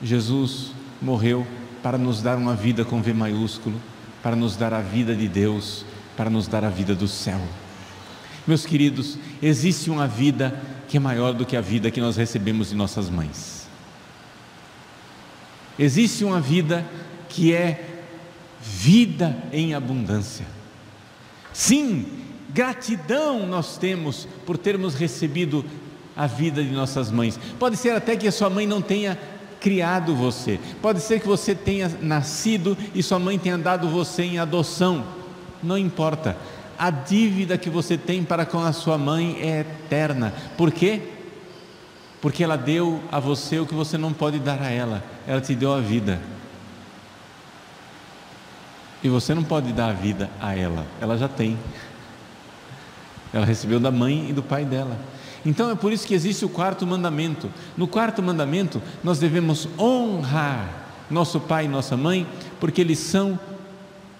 Jesus 0.01 0.71
morreu 1.01 1.45
para 1.81 1.97
nos 1.97 2.21
dar 2.21 2.37
uma 2.37 2.55
vida 2.55 2.85
com 2.85 3.01
V 3.01 3.13
maiúsculo, 3.13 3.79
para 4.21 4.35
nos 4.35 4.55
dar 4.55 4.73
a 4.73 4.81
vida 4.81 5.15
de 5.15 5.27
Deus, 5.27 5.85
para 6.15 6.29
nos 6.29 6.47
dar 6.47 6.63
a 6.63 6.69
vida 6.69 6.95
do 6.95 7.07
céu. 7.07 7.41
Meus 8.45 8.65
queridos, 8.65 9.17
existe 9.41 9.89
uma 9.89 10.07
vida 10.07 10.62
que 10.88 10.97
é 10.97 11.00
maior 11.00 11.33
do 11.33 11.45
que 11.45 11.55
a 11.55 11.62
vida 11.62 11.89
que 11.89 12.01
nós 12.01 12.17
recebemos 12.17 12.69
de 12.69 12.75
nossas 12.75 13.09
mães. 13.09 13.67
Existe 15.79 16.23
uma 16.23 16.39
vida 16.39 16.85
que 17.29 17.53
é 17.53 18.03
vida 18.62 19.35
em 19.51 19.73
abundância. 19.73 20.45
Sim, 21.51 22.05
gratidão 22.50 23.47
nós 23.47 23.77
temos 23.77 24.27
por 24.45 24.57
termos 24.57 24.93
recebido 24.93 25.65
a 26.15 26.27
vida 26.27 26.63
de 26.63 26.71
nossas 26.71 27.09
mães. 27.09 27.39
Pode 27.57 27.77
ser 27.77 27.91
até 27.91 28.15
que 28.15 28.27
a 28.27 28.31
sua 28.31 28.50
mãe 28.50 28.67
não 28.67 28.81
tenha 28.81 29.17
criado 29.59 30.13
você. 30.13 30.59
Pode 30.81 31.00
ser 31.00 31.19
que 31.19 31.27
você 31.27 31.55
tenha 31.55 31.89
nascido 32.01 32.77
e 32.93 33.01
sua 33.01 33.17
mãe 33.17 33.39
tenha 33.39 33.57
dado 33.57 33.89
você 33.89 34.23
em 34.23 34.38
adoção. 34.38 35.05
Não 35.62 35.77
importa. 35.77 36.38
A 36.77 36.89
dívida 36.89 37.57
que 37.57 37.69
você 37.69 37.97
tem 37.97 38.23
para 38.23 38.45
com 38.45 38.59
a 38.59 38.73
sua 38.73 38.97
mãe 38.97 39.37
é 39.41 39.61
eterna. 39.61 40.33
Por 40.57 40.71
quê? 40.71 41.01
Porque 42.21 42.43
ela 42.43 42.57
deu 42.57 43.01
a 43.11 43.19
você 43.19 43.59
o 43.59 43.65
que 43.65 43.73
você 43.73 43.97
não 43.97 44.13
pode 44.13 44.39
dar 44.39 44.61
a 44.61 44.69
ela. 44.69 45.03
Ela 45.27 45.41
te 45.41 45.53
deu 45.53 45.73
a 45.73 45.79
vida. 45.79 46.19
E 49.03 49.09
você 49.09 49.33
não 49.33 49.43
pode 49.43 49.73
dar 49.73 49.89
a 49.89 49.93
vida 49.93 50.29
a 50.39 50.55
ela. 50.55 50.85
Ela 51.01 51.17
já 51.17 51.27
tem. 51.27 51.57
Ela 53.33 53.45
recebeu 53.45 53.79
da 53.79 53.91
mãe 53.91 54.29
e 54.29 54.33
do 54.33 54.41
pai 54.41 54.63
dela. 54.63 54.97
Então 55.45 55.69
é 55.69 55.75
por 55.75 55.91
isso 55.91 56.07
que 56.07 56.13
existe 56.13 56.45
o 56.45 56.49
quarto 56.49 56.87
mandamento. 56.87 57.49
No 57.75 57.87
quarto 57.87 58.23
mandamento, 58.23 58.81
nós 59.03 59.19
devemos 59.19 59.67
honrar 59.77 60.83
nosso 61.09 61.39
pai 61.39 61.65
e 61.65 61.67
nossa 61.67 61.97
mãe, 61.97 62.25
porque 62.59 62.79
eles 62.79 62.99
são 62.99 63.37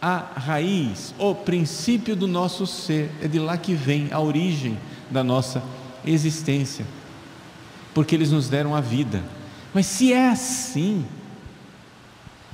a 0.04 0.40
raiz, 0.40 1.16
o 1.18 1.34
princípio 1.34 2.16
do 2.16 2.28
nosso 2.28 2.68
ser. 2.68 3.10
É 3.22 3.28
de 3.28 3.40
lá 3.40 3.58
que 3.58 3.74
vem 3.74 4.10
a 4.12 4.20
origem 4.20 4.78
da 5.10 5.24
nossa 5.24 5.64
existência. 6.06 6.86
Porque 7.94 8.14
eles 8.14 8.32
nos 8.32 8.50
deram 8.50 8.76
a 8.76 8.82
vida. 8.82 9.24
Mas 9.74 9.86
se 9.86 10.12
é 10.12 10.30
assim 10.30 11.06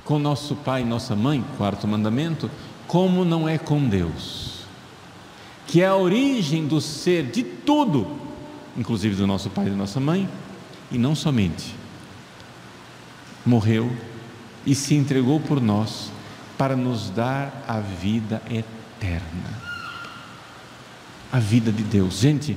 com 0.04 0.18
nosso 0.18 0.54
pai 0.54 0.82
e 0.82 0.84
nossa 0.84 1.16
mãe, 1.16 1.44
quarto 1.56 1.88
mandamento, 1.88 2.50
como 2.86 3.24
não 3.24 3.48
é 3.48 3.58
com 3.58 3.88
Deus? 3.88 4.60
Que 5.66 5.82
é 5.82 5.86
a 5.86 5.96
origem 5.96 6.66
do 6.66 6.80
ser 6.80 7.30
de 7.30 7.42
tudo 7.42 8.20
inclusive 8.76 9.14
do 9.16 9.26
nosso 9.26 9.50
pai 9.50 9.66
e 9.66 9.70
da 9.70 9.76
nossa 9.76 10.00
mãe, 10.00 10.28
e 10.90 10.98
não 10.98 11.14
somente, 11.14 11.74
morreu 13.44 13.90
e 14.66 14.74
se 14.74 14.94
entregou 14.94 15.40
por 15.40 15.60
nós 15.60 16.10
para 16.60 16.76
nos 16.76 17.08
dar 17.08 17.64
a 17.66 17.80
vida 17.80 18.42
eterna. 18.50 19.48
A 21.32 21.38
vida 21.38 21.72
de 21.72 21.82
Deus. 21.82 22.18
Gente, 22.18 22.54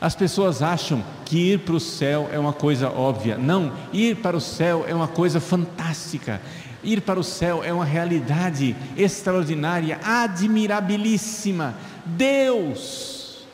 as 0.00 0.14
pessoas 0.14 0.62
acham 0.62 1.04
que 1.26 1.52
ir 1.52 1.58
para 1.58 1.74
o 1.74 1.80
céu 1.80 2.30
é 2.32 2.38
uma 2.38 2.54
coisa 2.54 2.88
óbvia. 2.88 3.36
Não, 3.36 3.70
ir 3.92 4.16
para 4.16 4.34
o 4.34 4.40
céu 4.40 4.86
é 4.88 4.94
uma 4.94 5.08
coisa 5.08 5.40
fantástica. 5.40 6.40
Ir 6.82 7.02
para 7.02 7.20
o 7.20 7.22
céu 7.22 7.62
é 7.62 7.70
uma 7.70 7.84
realidade 7.84 8.74
extraordinária, 8.96 10.00
admirabilíssima. 10.02 11.74
Deus 12.06 13.46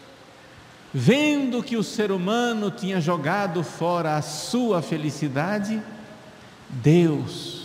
vendo 0.95 1.65
que 1.65 1.77
o 1.77 1.83
ser 1.83 2.13
humano 2.13 2.71
tinha 2.71 3.01
jogado 3.01 3.65
fora 3.65 4.17
a 4.17 4.23
sua 4.23 4.81
felicidade, 4.81 5.83
Deus 6.71 7.58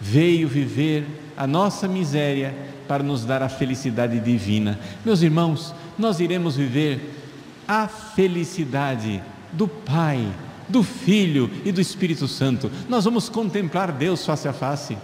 veio 0.00 0.48
viver 0.48 1.06
a 1.36 1.46
nossa 1.46 1.88
miséria 1.88 2.54
para 2.86 3.02
nos 3.02 3.24
dar 3.24 3.42
a 3.42 3.48
felicidade 3.48 4.20
divina. 4.20 4.78
Meus 5.04 5.22
irmãos, 5.22 5.74
nós 5.98 6.20
iremos 6.20 6.56
viver 6.56 7.22
a 7.66 7.88
felicidade 7.88 9.22
do 9.52 9.66
Pai 9.66 10.28
do 10.68 10.82
Filho 10.82 11.50
e 11.64 11.72
do 11.72 11.80
Espírito 11.80 12.26
Santo. 12.26 12.70
Nós 12.88 13.04
vamos 13.04 13.28
contemplar 13.28 13.92
Deus 13.92 14.24
face 14.24 14.48
a 14.48 14.52
face. 14.52 14.96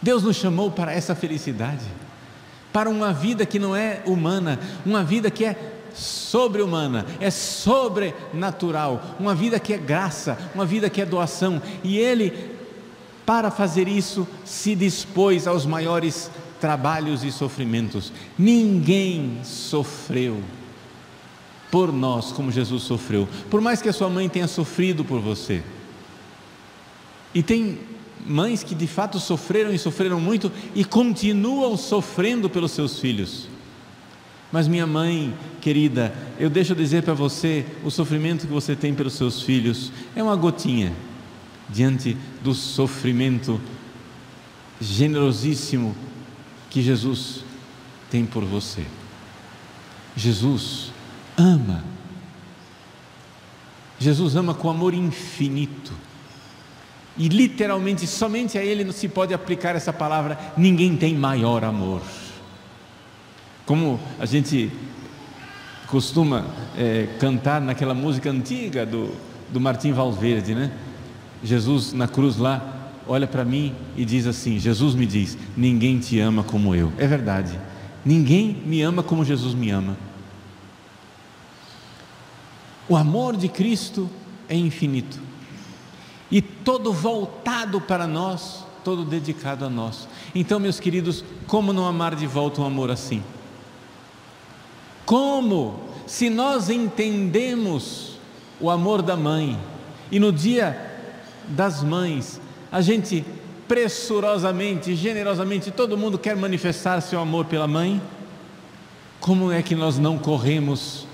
Deus 0.00 0.22
nos 0.22 0.36
chamou 0.36 0.70
para 0.70 0.92
essa 0.92 1.14
felicidade, 1.14 1.84
para 2.72 2.90
uma 2.90 3.12
vida 3.12 3.46
que 3.46 3.58
não 3.58 3.76
é 3.76 4.02
humana, 4.04 4.58
uma 4.84 5.04
vida 5.04 5.30
que 5.30 5.44
é 5.44 5.56
sobre-humana, 5.94 7.06
é 7.20 7.30
sobrenatural, 7.30 9.02
uma 9.18 9.34
vida 9.34 9.58
que 9.60 9.72
é 9.72 9.78
graça, 9.78 10.38
uma 10.54 10.64
vida 10.64 10.88
que 10.90 11.00
é 11.00 11.06
doação. 11.06 11.60
E 11.82 11.98
Ele, 11.98 12.50
para 13.24 13.50
fazer 13.50 13.88
isso, 13.88 14.26
se 14.44 14.74
dispôs 14.74 15.46
aos 15.46 15.66
maiores 15.66 16.30
trabalhos 16.60 17.24
e 17.24 17.32
sofrimentos. 17.32 18.12
Ninguém 18.38 19.40
sofreu 19.42 20.40
por 21.72 21.92
nós 21.92 22.30
como 22.30 22.52
Jesus 22.52 22.82
sofreu, 22.82 23.26
por 23.50 23.60
mais 23.60 23.80
que 23.80 23.88
a 23.88 23.92
sua 23.92 24.08
mãe 24.08 24.28
tenha 24.28 24.46
sofrido 24.46 25.04
por 25.04 25.20
você. 25.20 25.62
E 27.34 27.42
tem 27.42 27.78
mães 28.26 28.62
que 28.62 28.74
de 28.74 28.86
fato 28.86 29.18
sofreram 29.18 29.72
e 29.72 29.78
sofreram 29.78 30.20
muito 30.20 30.52
e 30.74 30.84
continuam 30.84 31.76
sofrendo 31.76 32.48
pelos 32.48 32.72
seus 32.72 32.98
filhos. 32.98 33.48
Mas 34.52 34.68
minha 34.68 34.86
mãe 34.86 35.34
querida, 35.62 36.14
eu 36.38 36.50
deixo 36.50 36.74
dizer 36.74 37.02
para 37.02 37.14
você, 37.14 37.64
o 37.82 37.90
sofrimento 37.90 38.46
que 38.46 38.52
você 38.52 38.76
tem 38.76 38.94
pelos 38.94 39.14
seus 39.14 39.40
filhos 39.42 39.90
é 40.14 40.22
uma 40.22 40.36
gotinha 40.36 40.92
diante 41.70 42.16
do 42.44 42.52
sofrimento 42.52 43.58
generosíssimo 44.78 45.96
que 46.68 46.82
Jesus 46.82 47.44
tem 48.10 48.26
por 48.26 48.44
você. 48.44 48.84
Jesus 50.14 50.92
ama. 51.36 51.82
Jesus 53.98 54.36
ama 54.36 54.52
com 54.52 54.68
amor 54.68 54.92
infinito. 54.92 55.92
E 57.16 57.28
literalmente, 57.28 58.06
somente 58.06 58.58
a 58.58 58.64
Ele 58.64 58.90
se 58.92 59.08
pode 59.08 59.32
aplicar 59.32 59.76
essa 59.76 59.92
palavra: 59.92 60.38
ninguém 60.56 60.96
tem 60.96 61.14
maior 61.14 61.64
amor. 61.64 62.02
Como 63.72 63.98
a 64.20 64.26
gente 64.26 64.70
costuma 65.86 66.44
é, 66.76 67.08
cantar 67.18 67.58
naquela 67.58 67.94
música 67.94 68.30
antiga 68.30 68.84
do, 68.84 69.16
do 69.50 69.58
Martim 69.58 69.92
Valverde, 69.92 70.54
né? 70.54 70.70
Jesus 71.42 71.94
na 71.94 72.06
cruz 72.06 72.36
lá, 72.36 72.90
olha 73.08 73.26
para 73.26 73.46
mim 73.46 73.74
e 73.96 74.04
diz 74.04 74.26
assim: 74.26 74.58
Jesus 74.58 74.94
me 74.94 75.06
diz, 75.06 75.38
ninguém 75.56 75.98
te 75.98 76.20
ama 76.20 76.44
como 76.44 76.74
eu. 76.74 76.92
É 76.98 77.06
verdade, 77.06 77.58
ninguém 78.04 78.62
me 78.66 78.82
ama 78.82 79.02
como 79.02 79.24
Jesus 79.24 79.54
me 79.54 79.70
ama. 79.70 79.96
O 82.90 82.94
amor 82.94 83.38
de 83.38 83.48
Cristo 83.48 84.06
é 84.50 84.54
infinito 84.54 85.18
e 86.30 86.42
todo 86.42 86.92
voltado 86.92 87.80
para 87.80 88.06
nós, 88.06 88.66
todo 88.84 89.02
dedicado 89.02 89.64
a 89.64 89.70
nós. 89.70 90.06
Então, 90.34 90.60
meus 90.60 90.78
queridos, 90.78 91.24
como 91.46 91.72
não 91.72 91.86
amar 91.86 92.14
de 92.14 92.26
volta 92.26 92.60
um 92.60 92.66
amor 92.66 92.90
assim? 92.90 93.22
Como? 95.04 95.80
Se 96.06 96.28
nós 96.28 96.68
entendemos 96.68 98.18
o 98.60 98.70
amor 98.70 99.02
da 99.02 99.16
mãe 99.16 99.58
e 100.10 100.18
no 100.18 100.32
dia 100.32 100.90
das 101.48 101.82
mães 101.82 102.40
a 102.70 102.80
gente 102.80 103.24
pressurosamente, 103.66 104.94
generosamente, 104.94 105.70
todo 105.70 105.96
mundo 105.96 106.18
quer 106.18 106.36
manifestar 106.36 107.00
seu 107.00 107.18
amor 107.18 107.46
pela 107.46 107.66
mãe, 107.66 108.02
como 109.18 109.50
é 109.50 109.62
que 109.62 109.74
nós 109.74 109.98
não 109.98 110.18
corremos 110.18 111.06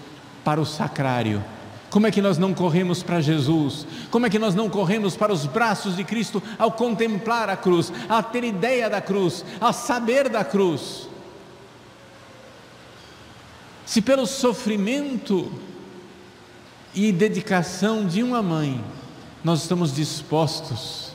para 0.45 0.61
o 0.61 0.67
sacrário? 0.67 1.45
Como 1.91 2.07
é 2.07 2.11
que 2.11 2.21
nós 2.21 2.37
não 2.37 2.53
corremos 2.53 3.03
para 3.03 3.21
Jesus? 3.21 3.87
Como 4.11 4.27
é 4.27 4.31
que 4.31 4.39
nós 4.39 4.55
não 4.55 4.69
corremos 4.69 5.17
para 5.17 5.33
os 5.33 5.47
braços 5.47 5.97
de 5.97 6.05
Cristo 6.05 6.43
ao 6.59 6.73
contemplar 6.73 7.49
a 7.49 7.57
cruz, 7.57 7.93
a 8.09 8.23
ter 8.23 8.45
ideia 8.45 8.91
da 8.91 9.01
cruz, 9.01 9.45
a 9.61 9.73
saber 9.73 10.29
da 10.29 10.45
cruz? 10.45 11.08
Se 13.89 14.03
pelo 14.03 14.27
sofrimento 14.27 15.51
e 16.95 17.11
dedicação 17.11 18.07
de 18.07 18.23
uma 18.23 18.43
mãe 18.43 18.85
nós 19.43 19.63
estamos 19.63 19.95
dispostos 19.95 21.13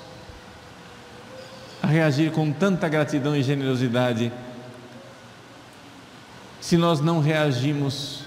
a 1.84 1.86
reagir 1.86 2.32
com 2.32 2.52
tanta 2.52 2.90
gratidão 2.90 3.36
e 3.36 3.44
generosidade, 3.44 4.32
se 6.60 6.76
nós 6.76 7.00
não 7.00 7.20
reagimos 7.20 8.22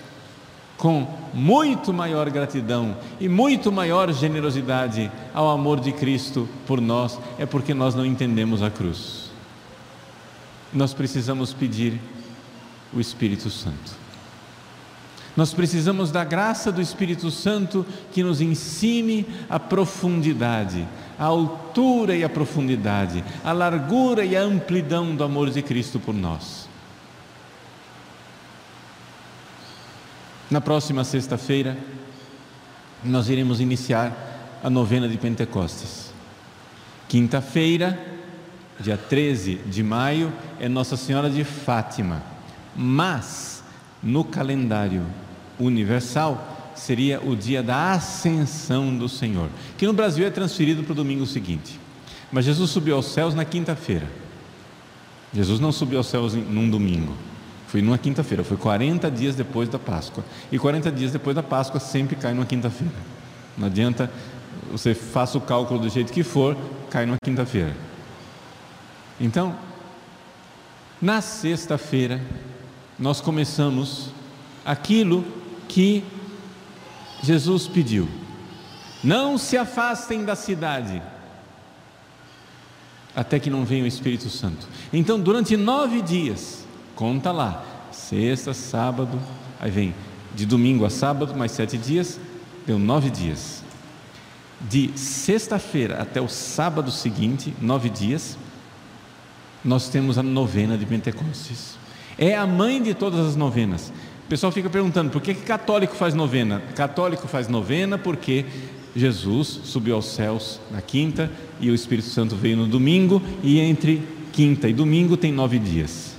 com 0.76 1.08
muito 1.34 1.92
maior 1.92 2.30
gratidão 2.30 2.96
e 3.18 3.28
muito 3.28 3.72
maior 3.72 4.12
generosidade 4.12 5.10
ao 5.34 5.50
amor 5.50 5.80
de 5.80 5.90
Cristo 5.90 6.48
por 6.68 6.80
nós, 6.80 7.18
é 7.36 7.44
porque 7.44 7.74
nós 7.74 7.96
não 7.96 8.06
entendemos 8.06 8.62
a 8.62 8.70
cruz. 8.70 9.28
Nós 10.72 10.94
precisamos 10.94 11.52
pedir 11.52 12.00
o 12.94 13.00
Espírito 13.00 13.50
Santo. 13.50 14.05
Nós 15.36 15.52
precisamos 15.52 16.10
da 16.10 16.24
graça 16.24 16.72
do 16.72 16.80
Espírito 16.80 17.30
Santo 17.30 17.84
que 18.10 18.22
nos 18.22 18.40
ensine 18.40 19.26
a 19.50 19.60
profundidade, 19.60 20.88
a 21.18 21.24
altura 21.26 22.16
e 22.16 22.24
a 22.24 22.28
profundidade, 22.28 23.22
a 23.44 23.52
largura 23.52 24.24
e 24.24 24.34
a 24.34 24.40
amplidão 24.40 25.14
do 25.14 25.22
amor 25.22 25.50
de 25.50 25.60
Cristo 25.60 26.00
por 26.00 26.14
nós. 26.14 26.66
Na 30.50 30.60
próxima 30.60 31.04
sexta-feira, 31.04 31.76
nós 33.04 33.28
iremos 33.28 33.60
iniciar 33.60 34.58
a 34.64 34.70
novena 34.70 35.06
de 35.06 35.18
Pentecostes. 35.18 36.14
Quinta-feira, 37.08 37.98
dia 38.80 38.96
13 38.96 39.56
de 39.66 39.82
maio, 39.82 40.32
é 40.58 40.66
Nossa 40.66 40.96
Senhora 40.96 41.28
de 41.28 41.44
Fátima. 41.44 42.22
Mas, 42.74 43.62
no 44.02 44.24
calendário 44.24 45.04
universal 45.58 46.72
seria 46.74 47.20
o 47.20 47.34
dia 47.34 47.62
da 47.62 47.92
ascensão 47.92 48.96
do 48.96 49.08
Senhor, 49.08 49.48
que 49.78 49.86
no 49.86 49.92
Brasil 49.92 50.26
é 50.26 50.30
transferido 50.30 50.82
para 50.82 50.92
o 50.92 50.94
domingo 50.94 51.26
seguinte. 51.26 51.80
Mas 52.30 52.44
Jesus 52.44 52.70
subiu 52.70 52.96
aos 52.96 53.06
céus 53.06 53.34
na 53.34 53.44
quinta-feira. 53.44 54.06
Jesus 55.32 55.58
não 55.58 55.72
subiu 55.72 55.98
aos 55.98 56.06
céus 56.06 56.34
num 56.34 56.68
domingo. 56.68 57.14
Foi 57.66 57.82
numa 57.82 57.98
quinta-feira, 57.98 58.44
foi 58.44 58.56
40 58.56 59.10
dias 59.10 59.34
depois 59.34 59.68
da 59.68 59.78
Páscoa. 59.78 60.24
E 60.52 60.58
40 60.58 60.90
dias 60.92 61.12
depois 61.12 61.34
da 61.34 61.42
Páscoa 61.42 61.80
sempre 61.80 62.16
cai 62.16 62.32
numa 62.32 62.46
quinta-feira. 62.46 62.94
Não 63.56 63.66
adianta 63.66 64.10
você 64.70 64.94
faça 64.94 65.38
o 65.38 65.40
cálculo 65.40 65.80
do 65.80 65.88
jeito 65.88 66.12
que 66.12 66.22
for, 66.22 66.56
cai 66.90 67.06
numa 67.06 67.18
quinta-feira. 67.22 67.74
Então, 69.20 69.56
na 71.00 71.20
sexta-feira, 71.20 72.20
nós 72.98 73.20
começamos 73.20 74.10
aquilo 74.64 75.24
que 75.68 76.04
Jesus 77.22 77.66
pediu: 77.66 78.08
não 79.02 79.38
se 79.38 79.56
afastem 79.56 80.24
da 80.24 80.34
cidade, 80.34 81.02
até 83.14 83.38
que 83.38 83.50
não 83.50 83.64
venha 83.64 83.84
o 83.84 83.86
Espírito 83.86 84.28
Santo. 84.28 84.66
Então, 84.92 85.18
durante 85.18 85.56
nove 85.56 86.02
dias, 86.02 86.66
conta 86.94 87.32
lá, 87.32 87.64
sexta, 87.90 88.52
sábado, 88.52 89.18
aí 89.60 89.70
vem 89.70 89.94
de 90.34 90.44
domingo 90.44 90.84
a 90.84 90.90
sábado, 90.90 91.34
mais 91.34 91.52
sete 91.52 91.78
dias, 91.78 92.20
deu 92.66 92.78
nove 92.78 93.10
dias. 93.10 93.64
De 94.60 94.96
sexta-feira 94.96 96.00
até 96.00 96.20
o 96.20 96.28
sábado 96.28 96.90
seguinte, 96.90 97.54
nove 97.60 97.90
dias, 97.90 98.38
nós 99.64 99.88
temos 99.88 100.18
a 100.18 100.22
novena 100.22 100.78
de 100.78 100.86
Pentecostes. 100.86 101.76
É 102.18 102.36
a 102.36 102.46
mãe 102.46 102.82
de 102.82 102.94
todas 102.94 103.26
as 103.26 103.36
novenas. 103.36 103.92
O 104.26 104.28
pessoal 104.28 104.50
fica 104.50 104.68
perguntando 104.68 105.08
por 105.08 105.22
que, 105.22 105.32
que 105.32 105.42
católico 105.42 105.94
faz 105.94 106.12
novena? 106.12 106.60
Católico 106.74 107.28
faz 107.28 107.46
novena 107.46 107.96
porque 107.96 108.44
Jesus 108.96 109.60
subiu 109.62 109.94
aos 109.94 110.06
céus 110.06 110.58
na 110.68 110.82
quinta 110.82 111.30
e 111.60 111.70
o 111.70 111.74
Espírito 111.76 112.08
Santo 112.08 112.34
veio 112.34 112.56
no 112.56 112.66
domingo, 112.66 113.22
e 113.40 113.60
entre 113.60 114.02
quinta 114.32 114.68
e 114.68 114.72
domingo 114.72 115.16
tem 115.16 115.32
nove 115.32 115.60
dias. 115.60 116.16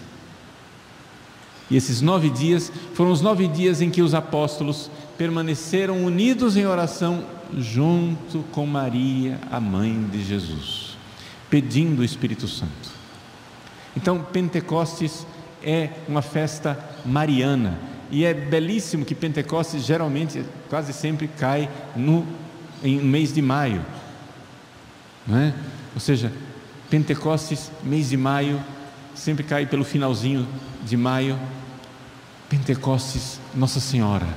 E 1.69 1.75
esses 1.75 2.01
nove 2.01 2.29
dias 2.29 2.71
foram 2.93 3.11
os 3.11 3.19
nove 3.19 3.45
dias 3.45 3.81
em 3.81 3.89
que 3.89 4.01
os 4.01 4.13
apóstolos 4.13 4.89
permaneceram 5.17 6.05
unidos 6.05 6.55
em 6.55 6.65
oração 6.65 7.25
junto 7.57 8.39
com 8.53 8.65
Maria, 8.65 9.37
a 9.51 9.59
mãe 9.59 10.07
de 10.09 10.23
Jesus, 10.23 10.95
pedindo 11.49 11.99
o 11.99 12.05
Espírito 12.05 12.47
Santo. 12.47 12.89
Então, 13.97 14.21
Pentecostes 14.31 15.27
é 15.61 15.89
uma 16.07 16.21
festa 16.21 16.79
mariana, 17.05 17.77
e 18.09 18.23
é 18.23 18.33
belíssimo 18.33 19.05
que 19.05 19.13
Pentecostes 19.15 19.83
geralmente, 19.83 20.43
quase 20.69 20.93
sempre 20.93 21.27
cai 21.27 21.69
no 21.95 22.25
em 22.83 22.99
mês 22.99 23.33
de 23.33 23.41
maio, 23.41 23.83
não 25.25 25.37
é? 25.37 25.53
Ou 25.93 25.99
seja, 25.99 26.31
Pentecostes, 26.89 27.71
mês 27.83 28.09
de 28.09 28.17
maio, 28.17 28.63
sempre 29.15 29.43
cai 29.43 29.65
pelo 29.65 29.83
finalzinho 29.83 30.47
de 30.85 30.95
maio. 30.95 31.37
Pentecostes, 32.47 33.41
Nossa 33.53 33.79
Senhora, 33.79 34.27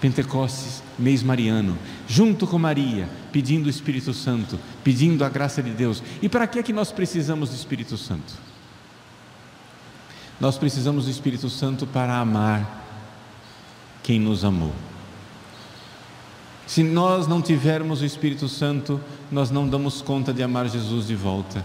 Pentecostes, 0.00 0.82
mês 0.98 1.22
mariano, 1.22 1.76
junto 2.06 2.46
com 2.46 2.58
Maria, 2.58 3.08
pedindo 3.30 3.66
o 3.66 3.70
Espírito 3.70 4.14
Santo, 4.14 4.58
pedindo 4.82 5.22
a 5.22 5.28
graça 5.28 5.62
de 5.62 5.70
Deus. 5.70 6.02
E 6.22 6.28
para 6.28 6.46
que 6.46 6.58
é 6.58 6.62
que 6.62 6.72
nós 6.72 6.90
precisamos 6.90 7.50
do 7.50 7.56
Espírito 7.56 7.98
Santo? 7.98 8.32
Nós 10.40 10.56
precisamos 10.56 11.04
do 11.04 11.10
Espírito 11.10 11.50
Santo 11.50 11.86
para 11.86 12.16
amar 12.16 12.87
quem 14.08 14.18
nos 14.18 14.42
amou. 14.42 14.72
Se 16.66 16.82
nós 16.82 17.26
não 17.26 17.42
tivermos 17.42 18.00
o 18.00 18.06
Espírito 18.06 18.48
Santo, 18.48 18.98
nós 19.30 19.50
não 19.50 19.68
damos 19.68 20.00
conta 20.00 20.32
de 20.32 20.42
amar 20.42 20.66
Jesus 20.66 21.06
de 21.06 21.14
volta. 21.14 21.62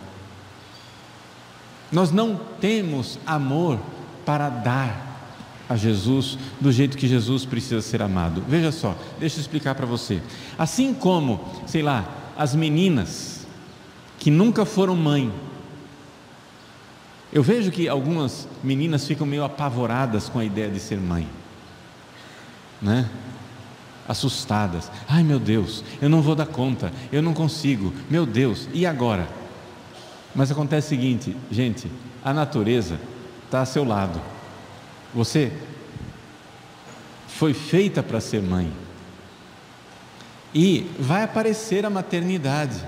Nós 1.89 2.11
não 2.11 2.37
temos 2.59 3.17
amor 3.25 3.79
para 4.25 4.49
dar 4.49 5.21
a 5.69 5.77
Jesus 5.77 6.37
do 6.59 6.69
jeito 6.69 6.97
que 6.97 7.07
Jesus 7.07 7.45
precisa 7.45 7.81
ser 7.81 8.01
amado. 8.01 8.43
Veja 8.45 8.73
só, 8.73 8.93
deixa 9.17 9.37
eu 9.37 9.41
explicar 9.41 9.73
para 9.73 9.85
você. 9.85 10.21
Assim 10.57 10.93
como, 10.93 11.39
sei 11.65 11.81
lá, 11.81 12.05
as 12.37 12.53
meninas 12.53 13.47
que 14.19 14.29
nunca 14.29 14.65
foram 14.65 14.97
mãe, 14.97 15.31
eu 17.31 17.41
vejo 17.41 17.71
que 17.71 17.87
algumas 17.87 18.49
meninas 18.61 19.07
ficam 19.07 19.25
meio 19.25 19.45
apavoradas 19.45 20.27
com 20.27 20.39
a 20.39 20.43
ideia 20.43 20.69
de 20.69 20.81
ser 20.81 20.97
mãe, 20.97 21.25
né? 22.83 23.09
Assustadas. 24.07 24.91
Ai 25.07 25.23
meu 25.23 25.39
Deus, 25.39 25.83
eu 26.01 26.09
não 26.09 26.21
vou 26.21 26.35
dar 26.35 26.45
conta, 26.45 26.91
eu 27.11 27.21
não 27.21 27.33
consigo, 27.33 27.93
meu 28.09 28.25
Deus, 28.25 28.67
e 28.73 28.85
agora? 28.85 29.27
Mas 30.35 30.51
acontece 30.51 30.87
o 30.87 30.89
seguinte, 30.89 31.35
gente, 31.49 31.89
a 32.23 32.33
natureza 32.33 32.99
está 33.45 33.61
a 33.61 33.65
seu 33.65 33.83
lado. 33.83 34.19
Você 35.13 35.51
foi 37.27 37.53
feita 37.53 38.03
para 38.03 38.19
ser 38.19 38.41
mãe. 38.41 38.71
E 40.53 40.89
vai 40.99 41.23
aparecer 41.23 41.85
a 41.85 41.89
maternidade 41.89 42.83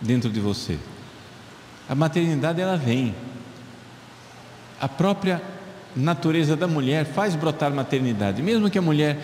dentro 0.00 0.30
de 0.30 0.38
você. 0.38 0.78
A 1.88 1.94
maternidade 1.94 2.60
ela 2.60 2.76
vem. 2.76 3.14
A 4.80 4.88
própria 4.88 5.42
natureza 5.96 6.56
da 6.56 6.66
mulher 6.66 7.04
faz 7.04 7.34
brotar 7.34 7.72
maternidade. 7.72 8.42
Mesmo 8.42 8.70
que 8.70 8.78
a 8.78 8.82
mulher 8.82 9.18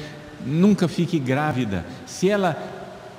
nunca 0.45 0.89
fique 0.89 1.19
grávida, 1.19 1.85
se 2.05 2.29
ela 2.29 2.57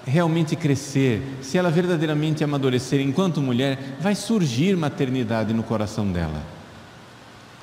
realmente 0.06 0.56
crescer, 0.56 1.22
se 1.42 1.58
ela 1.58 1.70
verdadeiramente 1.70 2.44
amadurecer 2.44 3.02
enquanto 3.02 3.42
mulher, 3.42 3.98
vai 4.00 4.16
surgir 4.16 4.76
maternidade 4.78 5.54
no 5.54 5.64
coração 5.64 6.12
dela 6.12 6.58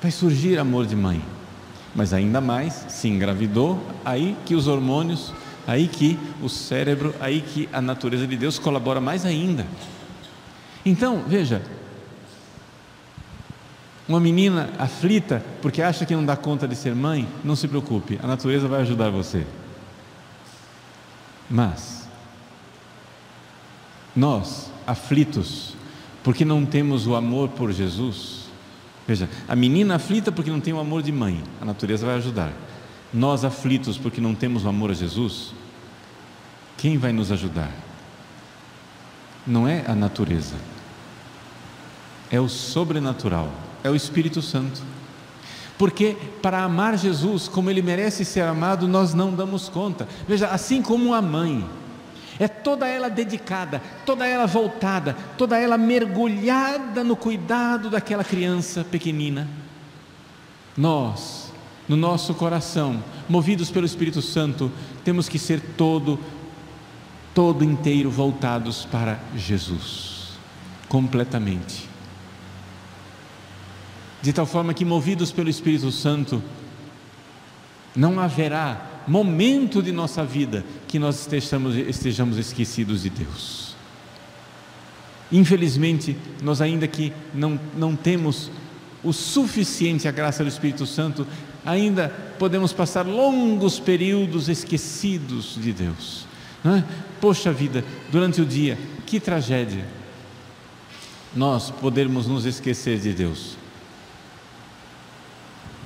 vai 0.05 0.11
surgir 0.11 0.59
amor 0.59 0.85
de 0.85 0.95
mãe. 0.95 1.19
Mas 1.95 2.13
ainda 2.13 2.39
mais, 2.39 2.85
se 2.89 3.07
engravidou, 3.07 3.81
aí 4.05 4.37
que 4.45 4.53
os 4.53 4.67
hormônios, 4.67 5.33
aí 5.65 5.87
que 5.87 6.19
o 6.43 6.47
cérebro, 6.47 7.15
aí 7.19 7.41
que 7.41 7.67
a 7.73 7.81
natureza 7.81 8.27
de 8.27 8.37
Deus 8.37 8.59
colabora 8.59 9.01
mais 9.01 9.25
ainda. 9.25 9.65
Então, 10.85 11.23
veja, 11.27 11.63
uma 14.07 14.19
menina 14.19 14.69
aflita 14.77 15.43
porque 15.61 15.81
acha 15.81 16.05
que 16.05 16.15
não 16.15 16.25
dá 16.25 16.35
conta 16.35 16.67
de 16.67 16.75
ser 16.75 16.93
mãe, 16.93 17.27
não 17.43 17.55
se 17.55 17.67
preocupe, 17.67 18.19
a 18.21 18.27
natureza 18.27 18.67
vai 18.67 18.81
ajudar 18.81 19.09
você. 19.09 19.45
Mas, 21.49 22.07
nós, 24.15 24.71
aflitos, 24.85 25.75
porque 26.23 26.43
não 26.43 26.65
temos 26.65 27.05
o 27.05 27.15
amor 27.15 27.49
por 27.49 27.71
Jesus, 27.71 28.45
Veja, 29.07 29.29
a 29.47 29.55
menina 29.55 29.95
aflita 29.95 30.31
porque 30.31 30.49
não 30.49 30.59
tem 30.59 30.73
o 30.73 30.79
amor 30.79 31.03
de 31.03 31.11
mãe, 31.11 31.43
a 31.61 31.65
natureza 31.65 32.05
vai 32.05 32.15
ajudar. 32.15 32.51
Nós 33.13 33.45
aflitos 33.45 33.97
porque 33.97 34.19
não 34.19 34.33
temos 34.33 34.65
o 34.65 34.69
amor 34.69 34.89
a 34.89 34.93
Jesus, 34.93 35.53
quem 36.77 36.97
vai 36.97 37.13
nos 37.13 37.31
ajudar? 37.31 37.71
Não 39.45 39.67
é 39.67 39.83
a 39.87 39.93
natureza, 39.93 40.55
é 42.31 42.39
o 42.39 42.49
sobrenatural, 42.49 43.51
é 43.85 43.89
o 43.89 43.95
Espírito 43.95 44.41
Santo. 44.41 44.81
Porque 45.77 46.17
para 46.41 46.63
amar 46.63 46.97
Jesus 46.97 47.47
como 47.47 47.69
ele 47.69 47.81
merece 47.81 48.25
ser 48.25 48.41
amado, 48.41 48.87
nós 48.87 49.13
não 49.13 49.31
damos 49.31 49.69
conta. 49.69 50.07
Veja, 50.27 50.47
assim 50.47 50.81
como 50.81 51.13
a 51.13 51.21
mãe, 51.21 51.63
é 52.39 52.47
toda 52.47 52.87
ela 52.87 53.09
dedicada, 53.09 53.81
toda 54.05 54.25
ela 54.25 54.47
voltada, 54.47 55.15
toda 55.37 55.59
ela 55.59 55.77
mergulhada 55.77 57.03
no 57.03 57.15
cuidado 57.15 57.89
daquela 57.89 58.23
criança 58.23 58.83
pequenina. 58.83 59.47
Nós, 60.75 61.53
no 61.87 61.95
nosso 61.95 62.33
coração, 62.33 63.03
movidos 63.29 63.69
pelo 63.69 63.85
Espírito 63.85 64.21
Santo, 64.21 64.71
temos 65.03 65.29
que 65.29 65.37
ser 65.37 65.61
todo, 65.77 66.19
todo 67.35 67.63
inteiro 67.63 68.09
voltados 68.09 68.83
para 68.83 69.19
Jesus, 69.35 70.31
completamente. 70.89 71.94
De 74.25 74.33
tal 74.33 74.47
forma 74.47 74.73
que, 74.73 74.83
movidos 74.83 75.31
pelo 75.31 75.51
Espírito 75.51 75.91
Santo, 75.91 76.41
não 77.95 78.19
haverá 78.19 79.03
momento 79.07 79.83
de 79.83 79.91
nossa 79.91 80.25
vida 80.25 80.65
que 80.87 80.97
nós 80.97 81.19
estejamos, 81.19 81.75
estejamos 81.75 82.37
esquecidos 82.39 83.03
de 83.03 83.11
Deus. 83.11 83.75
Infelizmente, 85.31 86.17
nós 86.41 86.59
ainda 86.59 86.87
que 86.87 87.13
não, 87.35 87.59
não 87.77 87.95
temos 87.95 88.49
o 89.03 89.13
suficiente 89.13 90.07
a 90.07 90.11
graça 90.11 90.43
do 90.43 90.49
Espírito 90.49 90.87
Santo, 90.87 91.27
ainda 91.63 92.09
podemos 92.39 92.73
passar 92.73 93.05
longos 93.05 93.79
períodos 93.79 94.49
esquecidos 94.49 95.55
de 95.61 95.71
Deus. 95.71 96.25
É? 96.65 96.83
Poxa 97.21 97.53
vida, 97.53 97.85
durante 98.11 98.41
o 98.41 98.45
dia, 98.45 98.75
que 99.05 99.19
tragédia 99.19 99.85
nós 101.35 101.69
podermos 101.69 102.25
nos 102.25 102.43
esquecer 102.45 102.97
de 102.97 103.13
Deus. 103.13 103.63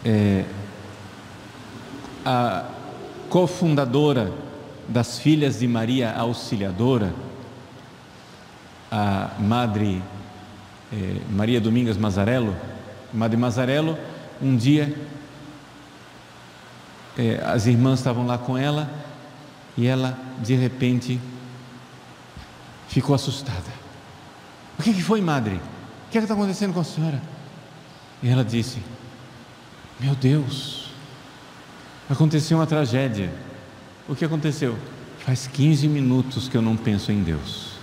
É, 0.06 0.46
a, 2.26 2.66
cofundadora 3.30 4.34
das 4.88 5.20
Filhas 5.20 5.60
de 5.60 5.68
Maria 5.68 6.12
Auxiliadora, 6.12 7.14
a 8.92 9.30
Madre 9.40 10.02
eh, 10.92 11.22
Maria 11.30 11.62
Domingas 11.62 11.96
Mazarello, 11.96 12.56
Madre 13.14 13.38
Mazarello, 13.38 13.98
um 14.42 14.58
dia 14.58 14.96
eh, 17.18 17.40
as 17.46 17.68
irmãs 17.68 18.00
estavam 18.00 18.26
lá 18.26 18.38
com 18.38 18.58
ela 18.58 18.90
e 19.78 19.86
ela 19.86 20.18
de 20.40 20.56
repente 20.56 21.20
ficou 22.88 23.14
assustada. 23.14 23.80
O 24.80 24.82
que, 24.82 24.94
que 24.94 25.04
foi, 25.04 25.22
Madre? 25.22 25.56
O 26.08 26.12
que 26.12 26.18
é 26.18 26.22
está 26.22 26.34
acontecendo 26.34 26.74
com 26.74 26.80
a 26.80 26.84
senhora? 26.84 27.22
E 28.24 28.30
ela 28.30 28.44
disse: 28.44 28.80
Meu 30.00 30.16
Deus, 30.16 30.90
Aconteceu 32.10 32.58
uma 32.58 32.66
tragédia. 32.66 33.32
O 34.08 34.16
que 34.16 34.26
aconteceu? 34.26 34.76
Faz 35.20 35.46
15 35.46 35.88
minutos 35.88 36.50
que 36.50 36.58
eu 36.58 36.62
não 36.62 36.76
penso 36.76 37.12
em 37.12 37.22
Deus. 37.22 37.74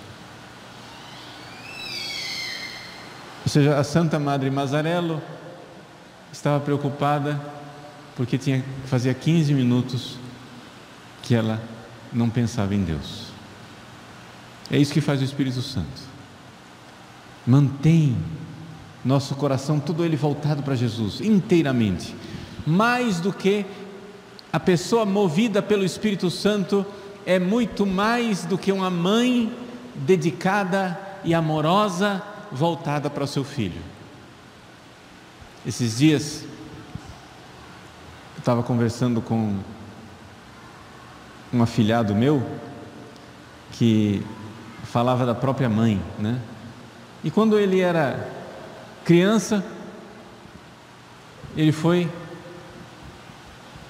Ou 3.45 3.49
seja, 3.49 3.79
a 3.79 3.85
Santa 3.85 4.19
Madre 4.19 4.51
Mazarello 4.51 5.23
estava 6.33 6.59
preocupada 6.59 7.41
porque 8.17 8.37
tinha, 8.37 8.65
fazia 8.87 9.15
15 9.15 9.55
minutos 9.55 10.19
que 11.23 11.33
ela 11.33 11.63
não 12.13 12.29
pensava 12.29 12.75
em 12.75 12.83
Deus. 12.83 13.27
É 14.69 14.77
isso 14.77 14.93
que 14.93 15.01
faz 15.01 15.21
o 15.21 15.25
Espírito 15.25 15.63
Santo. 15.63 16.03
Mantém 17.47 18.17
nosso 19.07 19.37
coração 19.37 19.79
todo 19.79 20.05
ele 20.05 20.17
voltado 20.17 20.65
para 20.65 20.75
Jesus, 20.75 21.21
inteiramente, 21.21 22.13
mais 22.67 23.21
do 23.21 23.33
que 23.33 23.65
a 24.53 24.59
pessoa 24.59 25.07
movida 25.07 25.63
pelo 25.63 25.85
Espírito 25.85 26.29
Santo 26.29 26.85
é 27.25 27.39
muito 27.39 27.87
mais 27.87 28.45
do 28.45 28.59
que 28.59 28.73
uma 28.73 28.91
mãe 28.91 29.53
dedicada 29.95 30.99
e 31.23 31.33
amorosa 31.33 32.21
voltada 32.51 33.09
para 33.09 33.23
o 33.23 33.29
seu 33.29 33.45
filho. 33.45 33.81
Esses 35.65 35.99
dias, 35.99 36.43
eu 38.35 38.41
estava 38.41 38.63
conversando 38.63 39.21
com 39.21 39.57
um 41.53 41.63
afilhado 41.63 42.13
meu 42.13 42.45
que 43.73 44.21
falava 44.83 45.25
da 45.25 45.35
própria 45.35 45.69
mãe, 45.69 46.03
né? 46.19 46.41
E 47.23 47.31
quando 47.31 47.59
ele 47.59 47.81
era 47.81 48.46
criança, 49.07 49.65
ele 51.57 51.71
foi 51.71 52.11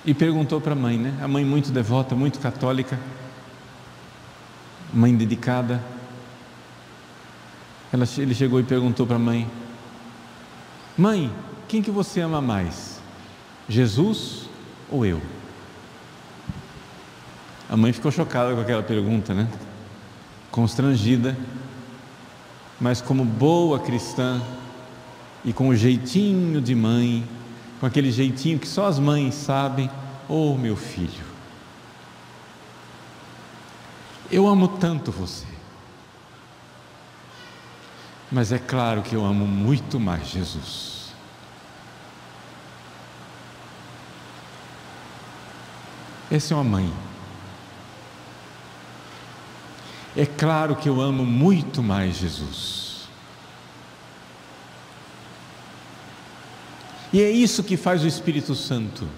e 0.05 0.13
perguntou 0.13 0.61
para 0.61 0.73
a 0.73 0.77
mãe, 0.77 0.99
né? 0.99 1.19
A 1.23 1.27
mãe 1.27 1.43
muito 1.43 1.73
devota, 1.73 2.15
muito 2.15 2.39
católica, 2.39 3.01
mãe 4.93 5.17
dedicada. 5.17 5.83
Ela, 7.91 8.05
ele 8.19 8.35
chegou 8.35 8.61
e 8.61 8.63
perguntou 8.63 9.07
para 9.07 9.17
a 9.17 9.19
mãe: 9.19 9.51
Mãe, 10.99 11.33
quem 11.67 11.81
que 11.81 11.91
você 11.91 12.21
ama 12.21 12.43
mais? 12.43 13.01
Jesus 13.71 14.51
ou 14.91 15.07
eu? 15.07 15.23
A 17.71 17.77
mãe 17.77 17.91
ficou 17.91 18.13
chocada 18.13 18.55
com 18.55 18.61
aquela 18.61 18.83
pergunta, 18.83 19.33
né? 19.33 19.49
Constrangida, 20.51 21.35
mas 22.79 23.01
como 23.01 23.25
boa 23.25 23.81
cristã 23.81 24.43
e 25.47 25.53
com 25.53 25.69
o 25.69 25.77
jeitinho 25.77 26.61
de 26.61 26.75
mãe, 26.75 27.27
com 27.79 27.87
aquele 27.87 28.11
jeitinho 28.11 28.59
que 28.59 28.67
só 28.67 28.87
as 28.87 28.99
mães 28.99 29.33
sabem, 29.33 29.89
oh 30.29 30.57
meu 30.57 30.77
filho, 30.77 31.25
eu 34.29 34.49
amo 34.49 34.67
tanto 34.67 35.13
você, 35.13 35.47
mas 38.31 38.51
é 38.51 38.59
claro 38.59 39.03
que 39.03 39.15
eu 39.15 39.25
amo 39.25 39.47
muito 39.47 40.01
mais 40.01 40.27
Jesus. 40.27 40.97
Essa 46.29 46.55
é 46.55 46.57
uma 46.57 46.65
mãe. 46.65 46.93
É 50.17 50.27
claro 50.27 50.75
que 50.75 50.89
eu 50.89 51.01
amo 51.01 51.25
muito 51.25 51.85
mais 51.85 52.17
Jesus. 52.17 52.86
E 57.13 57.23
é 57.23 57.31
isso 57.31 57.63
que 57.63 57.77
faz 57.77 58.03
o 58.03 58.07
Espírito 58.07 58.55
Santo. 58.55 59.09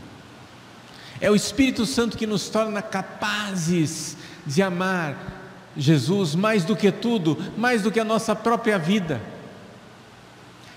É 1.21 1.31
o 1.31 1.35
Espírito 1.35 1.85
Santo 1.87 2.17
que 2.17 2.27
nos 2.27 2.49
torna 2.49 2.81
capazes 2.81 4.17
de 4.47 4.63
amar 4.63 5.39
Jesus 5.77 6.35
mais 6.35 6.65
do 6.65 6.77
que 6.77 6.91
tudo, 6.91 7.37
mais 7.57 7.83
do 7.83 7.91
que 7.91 8.01
a 8.01 8.05
nossa 8.05 8.35
própria 8.35 8.79
vida. 8.79 9.21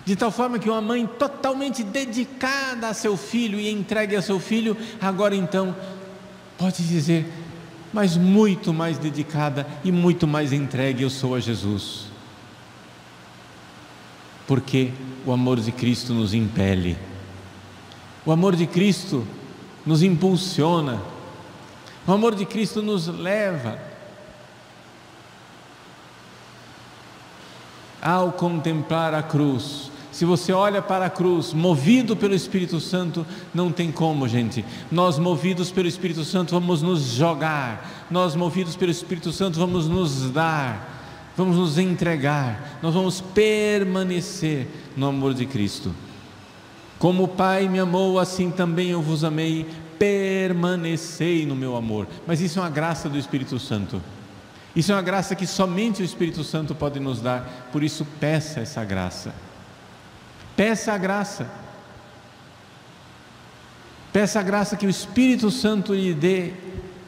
De 0.06 0.16
tal 0.16 0.32
forma 0.32 0.58
que 0.58 0.70
uma 0.70 0.82
mãe 0.82 1.06
totalmente 1.06 1.84
dedicada 1.84 2.88
a 2.88 2.94
seu 2.94 3.16
filho 3.16 3.60
e 3.60 3.70
entregue 3.70 4.16
a 4.16 4.22
seu 4.22 4.40
filho, 4.40 4.76
agora 5.00 5.36
então 5.36 5.76
pode 6.58 6.88
dizer, 6.88 7.32
mas 7.94 8.18
muito 8.18 8.74
mais 8.74 8.98
dedicada 8.98 9.68
e 9.84 9.92
muito 9.92 10.28
mais 10.28 10.52
entregue 10.54 11.04
eu 11.04 11.10
sou 11.10 11.36
a 11.36 11.40
Jesus. 11.40 12.11
Porque 14.48 14.92
o 15.26 15.32
amor 15.32 15.60
de 15.60 15.72
Cristo 15.72 16.14
nos 16.14 16.34
impele, 16.34 16.98
o 18.26 18.32
amor 18.32 18.56
de 18.56 18.68
Cristo 18.68 19.26
nos 19.86 20.04
impulsiona, 20.04 21.02
o 22.08 22.12
amor 22.12 22.36
de 22.36 22.46
Cristo 22.46 22.82
nos 22.82 23.08
leva. 23.08 23.80
Ao 28.02 28.32
contemplar 28.32 29.14
a 29.14 29.22
cruz, 29.22 29.92
se 30.12 30.26
você 30.26 30.52
olha 30.52 30.82
para 30.82 31.06
a 31.06 31.10
cruz, 31.10 31.54
movido 31.54 32.18
pelo 32.18 32.36
Espírito 32.36 32.80
Santo, 32.82 33.26
não 33.54 33.72
tem 33.72 33.92
como, 33.92 34.28
gente. 34.28 34.66
Nós, 34.92 35.18
movidos 35.18 35.72
pelo 35.72 35.88
Espírito 35.88 36.26
Santo, 36.26 36.52
vamos 36.52 36.82
nos 36.82 37.02
jogar. 37.14 38.08
Nós, 38.12 38.36
movidos 38.36 38.76
pelo 38.76 38.92
Espírito 38.92 39.32
Santo, 39.32 39.58
vamos 39.58 39.88
nos 39.88 40.30
dar. 40.30 40.91
Vamos 41.42 41.58
nos 41.58 41.80
entregar. 41.80 42.78
Nós 42.84 42.94
vamos 42.94 43.20
permanecer 43.20 44.68
no 44.96 45.08
amor 45.08 45.34
de 45.34 45.48
Cristo. 45.48 45.92
Como 47.00 47.24
o 47.24 47.28
Pai 47.28 47.68
me 47.68 47.80
amou, 47.80 48.20
assim 48.20 48.52
também 48.52 48.92
eu 48.92 49.02
vos 49.02 49.24
amei. 49.24 49.66
Permanecei 49.98 51.44
no 51.48 51.56
meu 51.56 51.76
amor. 51.76 52.08
Mas 52.28 52.42
isso 52.42 52.60
é 52.60 52.62
uma 52.62 52.70
graça 52.70 53.10
do 53.10 53.18
Espírito 53.18 53.58
Santo. 53.58 54.00
Isso 54.76 54.92
é 54.92 54.96
uma 54.96 55.02
graça 55.02 55.36
que 55.36 55.48
somente 55.48 56.04
o 56.04 56.06
Espírito 56.06 56.44
Santo 56.44 56.76
pode 56.76 57.00
nos 57.00 57.20
dar. 57.20 57.70
Por 57.72 57.82
isso, 57.82 58.06
peça 58.20 58.60
essa 58.60 58.86
graça. 58.86 59.34
Peça 60.56 60.94
a 60.94 60.98
graça. 61.00 61.50
Peça 64.14 64.40
a 64.40 64.44
graça 64.44 64.78
que 64.78 64.86
o 64.86 64.92
Espírito 64.92 65.50
Santo 65.50 65.92
lhe 65.96 66.14
dê 66.14 66.54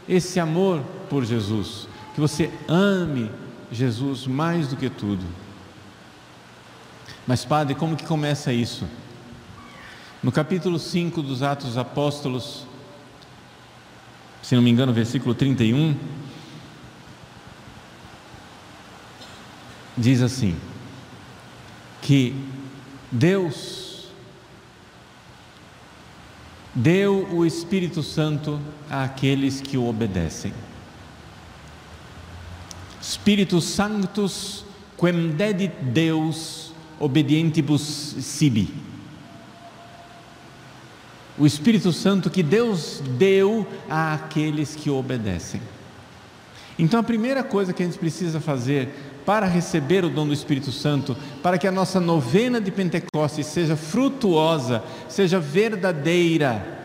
esse 0.10 0.40
amor 0.40 0.82
por 1.08 1.24
Jesus, 1.24 1.88
que 2.16 2.20
você 2.20 2.50
ame 2.68 3.30
Jesus 3.74 4.28
mais 4.28 4.68
do 4.68 4.78
que 4.78 4.90
tudo. 4.90 5.26
Mas, 7.26 7.44
Padre, 7.44 7.76
como 7.76 7.96
que 7.96 8.06
começa 8.06 8.54
isso? 8.54 8.88
No 10.22 10.32
capítulo 10.32 10.78
5 10.78 11.22
dos 11.22 11.42
Atos 11.42 11.68
dos 11.68 11.78
Apóstolos, 11.78 12.66
se 14.42 14.56
não 14.56 14.62
me 14.62 14.70
engano, 14.70 14.94
versículo 14.94 15.34
31, 15.34 15.98
diz 19.98 20.22
assim: 20.22 20.56
que 22.04 22.36
Deus 23.10 24.08
deu 26.76 27.28
o 27.32 27.46
Espírito 27.46 28.04
Santo 28.04 28.60
àqueles 28.90 29.62
que 29.62 29.78
o 29.78 29.88
obedecem. 29.88 30.54
Spiritus 33.04 33.66
Sanctus 33.66 34.64
quem 34.98 35.32
dedit 35.32 35.74
Deus 35.82 36.72
obedientibus 36.98 37.82
sibi. 37.82 38.74
O 41.38 41.46
Espírito 41.46 41.92
Santo 41.92 42.30
que 42.30 42.42
Deus 42.42 43.02
deu 43.18 43.68
àqueles 43.90 44.76
que 44.76 44.90
obedecem. 44.90 45.60
Então 46.80 47.00
a 47.00 47.04
primeira 47.04 47.44
coisa 47.44 47.74
que 47.74 47.84
a 47.84 47.86
gente 47.86 48.00
precisa 48.00 48.40
fazer 48.40 48.90
para 49.26 49.46
receber 49.46 50.06
o 50.06 50.10
dom 50.10 50.28
do 50.28 50.34
Espírito 50.34 50.72
Santo, 50.72 51.16
para 51.42 51.58
que 51.58 51.68
a 51.68 51.72
nossa 51.72 52.00
novena 52.00 52.62
de 52.62 52.72
Pentecostes 52.72 53.48
seja 53.48 53.76
frutuosa, 53.76 54.84
seja 55.08 55.40
verdadeira, 55.40 56.84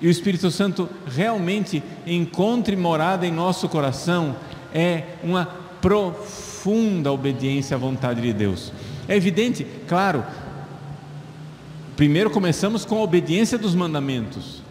e 0.00 0.06
o 0.06 0.10
Espírito 0.10 0.50
Santo 0.50 0.88
realmente 1.06 1.82
encontre 2.06 2.74
morada 2.74 3.26
em 3.26 3.32
nosso 3.32 3.68
coração, 3.68 4.34
é 4.74 5.16
uma 5.22 5.46
profunda 5.80 7.12
obediência 7.12 7.74
à 7.76 7.78
vontade 7.78 8.20
de 8.20 8.32
Deus. 8.32 8.72
É 9.08 9.16
evidente, 9.16 9.66
claro, 9.88 10.24
primeiro 11.96 12.30
começamos 12.30 12.84
com 12.84 12.98
a 12.98 13.02
obediência 13.02 13.58
dos 13.58 13.74
mandamentos. 13.74 14.62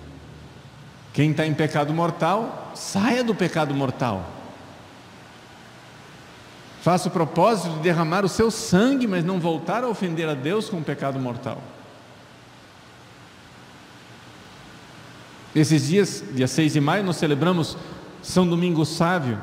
Quem 1.13 1.31
está 1.31 1.45
em 1.45 1.53
pecado 1.53 1.93
mortal, 1.93 2.71
saia 2.75 3.23
do 3.23 3.33
pecado 3.33 3.73
mortal. 3.73 4.29
Faça 6.81 7.09
o 7.09 7.11
propósito 7.11 7.75
de 7.75 7.79
derramar 7.79 8.23
o 8.23 8.29
seu 8.29 8.49
sangue, 8.49 9.05
mas 9.05 9.25
não 9.25 9.39
voltar 9.39 9.83
a 9.83 9.89
ofender 9.89 10.29
a 10.29 10.33
Deus 10.33 10.69
com 10.69 10.77
o 10.77 10.83
pecado 10.83 11.19
mortal. 11.19 11.61
Esses 15.53 15.87
dias, 15.87 16.23
dia 16.33 16.47
6 16.47 16.73
de 16.73 16.79
maio, 16.79 17.03
nós 17.03 17.17
celebramos 17.17 17.75
São 18.21 18.47
Domingo 18.47 18.85
Sávio. 18.85 19.41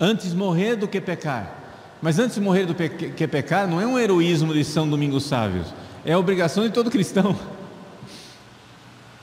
Antes 0.00 0.34
morrer 0.34 0.76
do 0.76 0.86
que 0.86 1.00
pecar. 1.00 1.64
Mas 2.02 2.18
antes 2.18 2.34
de 2.34 2.40
morrer 2.40 2.66
do 2.66 2.74
que 2.74 3.26
pecar, 3.26 3.66
não 3.66 3.80
é 3.80 3.86
um 3.86 3.98
heroísmo 3.98 4.52
de 4.52 4.62
São 4.64 4.88
Domingo 4.88 5.18
Sávio, 5.18 5.64
é 6.04 6.12
a 6.12 6.18
obrigação 6.18 6.64
de 6.64 6.70
todo 6.70 6.90
cristão. 6.90 7.36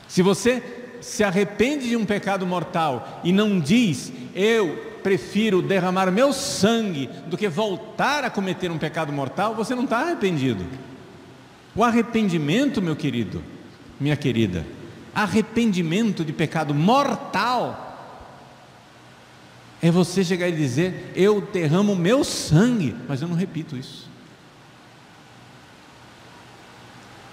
Se 0.07 0.21
você 0.21 0.61
se 0.99 1.23
arrepende 1.23 1.89
de 1.89 1.95
um 1.95 2.05
pecado 2.05 2.45
mortal 2.45 3.21
e 3.23 3.31
não 3.31 3.59
diz, 3.59 4.11
eu 4.33 4.93
prefiro 5.03 5.61
derramar 5.61 6.09
meu 6.11 6.33
sangue 6.33 7.09
do 7.27 7.37
que 7.37 7.47
voltar 7.47 8.23
a 8.23 8.29
cometer 8.29 8.71
um 8.71 8.77
pecado 8.77 9.11
mortal, 9.11 9.53
você 9.53 9.75
não 9.75 9.83
está 9.83 9.99
arrependido. 9.99 10.65
O 11.75 11.83
arrependimento, 11.83 12.81
meu 12.81 12.95
querido, 12.95 13.43
minha 13.99 14.15
querida, 14.15 14.65
arrependimento 15.13 16.23
de 16.23 16.33
pecado 16.33 16.73
mortal, 16.73 17.92
é 19.83 19.91
você 19.91 20.23
chegar 20.23 20.47
e 20.47 20.53
dizer: 20.53 21.11
Eu 21.13 21.41
derramo 21.41 21.93
meu 21.93 22.23
sangue, 22.23 22.95
mas 23.05 23.21
eu 23.21 23.27
não 23.27 23.35
repito 23.35 23.75
isso. 23.75 24.09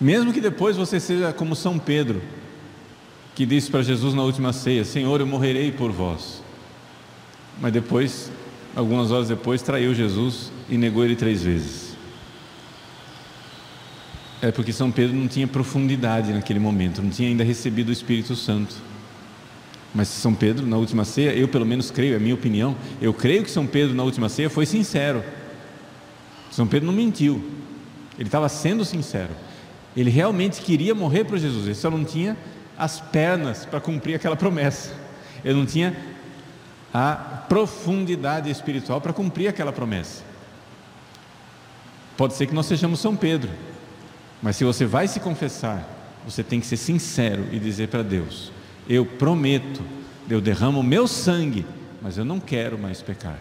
Mesmo 0.00 0.32
que 0.32 0.40
depois 0.40 0.76
você 0.76 0.98
seja 0.98 1.32
como 1.32 1.54
São 1.54 1.78
Pedro, 1.78 2.20
que 3.36 3.46
disse 3.46 3.70
para 3.70 3.82
Jesus 3.82 4.14
na 4.14 4.24
última 4.24 4.52
ceia: 4.52 4.84
Senhor, 4.84 5.20
eu 5.20 5.26
morrerei 5.28 5.70
por 5.70 5.92
vós. 5.92 6.42
Mas 7.60 7.72
depois, 7.72 8.32
algumas 8.74 9.12
horas 9.12 9.28
depois, 9.28 9.62
traiu 9.62 9.94
Jesus 9.94 10.50
e 10.68 10.76
negou 10.76 11.04
ele 11.04 11.14
três 11.14 11.44
vezes. 11.44 11.96
É 14.42 14.50
porque 14.50 14.72
São 14.72 14.90
Pedro 14.90 15.14
não 15.14 15.28
tinha 15.28 15.46
profundidade 15.46 16.32
naquele 16.32 16.58
momento, 16.58 17.00
não 17.00 17.10
tinha 17.10 17.28
ainda 17.28 17.44
recebido 17.44 17.90
o 17.90 17.92
Espírito 17.92 18.34
Santo. 18.34 18.89
Mas 19.94 20.09
São 20.09 20.35
Pedro, 20.35 20.66
na 20.66 20.76
última 20.76 21.05
ceia, 21.05 21.35
eu 21.35 21.48
pelo 21.48 21.66
menos 21.66 21.90
creio, 21.90 22.14
é 22.14 22.18
minha 22.18 22.35
opinião, 22.35 22.76
eu 23.00 23.12
creio 23.12 23.42
que 23.42 23.50
São 23.50 23.66
Pedro, 23.66 23.94
na 23.94 24.05
última 24.05 24.29
ceia, 24.29 24.48
foi 24.48 24.64
sincero. 24.64 25.24
São 26.50 26.66
Pedro 26.66 26.87
não 26.87 26.94
mentiu, 26.94 27.44
ele 28.18 28.29
estava 28.29 28.48
sendo 28.48 28.85
sincero. 28.85 29.31
Ele 29.96 30.11
realmente 30.11 30.61
queria 30.61 30.94
morrer 30.94 31.24
para 31.24 31.37
Jesus, 31.37 31.64
ele 31.64 31.74
só 31.74 31.90
não 31.90 32.05
tinha 32.05 32.37
as 32.79 33.00
pernas 33.00 33.66
para 33.66 33.81
cumprir 33.81 34.14
aquela 34.14 34.37
promessa. 34.37 34.94
Ele 35.44 35.59
não 35.59 35.66
tinha 35.66 35.96
a 36.94 37.12
profundidade 37.48 38.50
espiritual 38.50 39.00
para 39.00 39.12
cumprir 39.12 39.48
aquela 39.48 39.72
promessa. 39.72 40.22
Pode 42.16 42.35
ser 42.35 42.46
que 42.46 42.55
nós 42.55 42.66
sejamos 42.66 43.00
São 43.00 43.16
Pedro, 43.16 43.50
mas 44.42 44.57
se 44.57 44.64
você 44.64 44.85
vai 44.85 45.09
se 45.09 45.18
confessar, 45.20 45.88
você 46.24 46.42
tem 46.42 46.61
que 46.61 46.66
ser 46.66 46.76
sincero 46.76 47.46
e 47.50 47.59
dizer 47.59 47.88
para 47.88 48.03
Deus: 48.03 48.53
Eu 48.90 49.07
prometo 49.07 49.83
eu 50.31 50.40
derramo 50.40 50.81
o 50.81 50.85
meu 50.85 51.09
sangue, 51.09 51.66
mas 52.00 52.16
eu 52.16 52.24
não 52.24 52.38
quero 52.38 52.79
mais 52.79 53.03
pecar. 53.03 53.38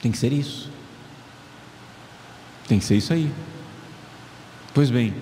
Tem 0.00 0.10
que 0.10 0.16
ser 0.16 0.32
isso. 0.32 0.70
Tem 2.66 2.78
que 2.78 2.84
ser 2.84 2.96
isso 2.96 3.12
aí. 3.12 3.30
Pois 4.72 4.90
bem, 4.90 5.14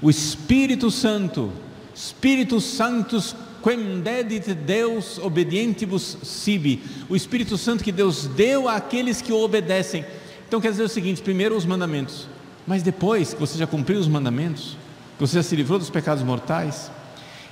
o 0.00 0.10
Espírito 0.10 0.90
Santo, 0.90 1.52
Espírito 1.94 2.60
Santos 2.60 3.36
quem 3.62 4.00
dedit 4.00 4.52
Deus 4.54 5.18
obedientibus 5.18 6.18
sibi, 6.24 6.82
o 7.08 7.14
Espírito 7.14 7.56
Santo 7.56 7.84
que 7.84 7.92
Deus 7.92 8.26
deu 8.26 8.68
àqueles 8.68 9.22
que 9.22 9.32
o 9.32 9.40
obedecem. 9.40 10.04
Então 10.48 10.60
quer 10.60 10.72
dizer 10.72 10.82
o 10.82 10.88
seguinte: 10.88 11.22
primeiro 11.22 11.56
os 11.56 11.64
mandamentos, 11.64 12.28
mas 12.66 12.82
depois 12.82 13.32
que 13.32 13.40
você 13.40 13.56
já 13.56 13.66
cumpriu 13.66 14.00
os 14.00 14.08
mandamentos, 14.08 14.76
que 15.16 15.20
você 15.20 15.36
já 15.36 15.42
se 15.44 15.54
livrou 15.54 15.78
dos 15.78 15.90
pecados 15.90 16.24
mortais, 16.24 16.90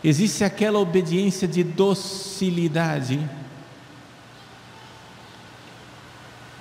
existe 0.02 0.44
aquela 0.44 0.78
obediência 0.78 1.46
de 1.46 1.62
docilidade 1.62 3.20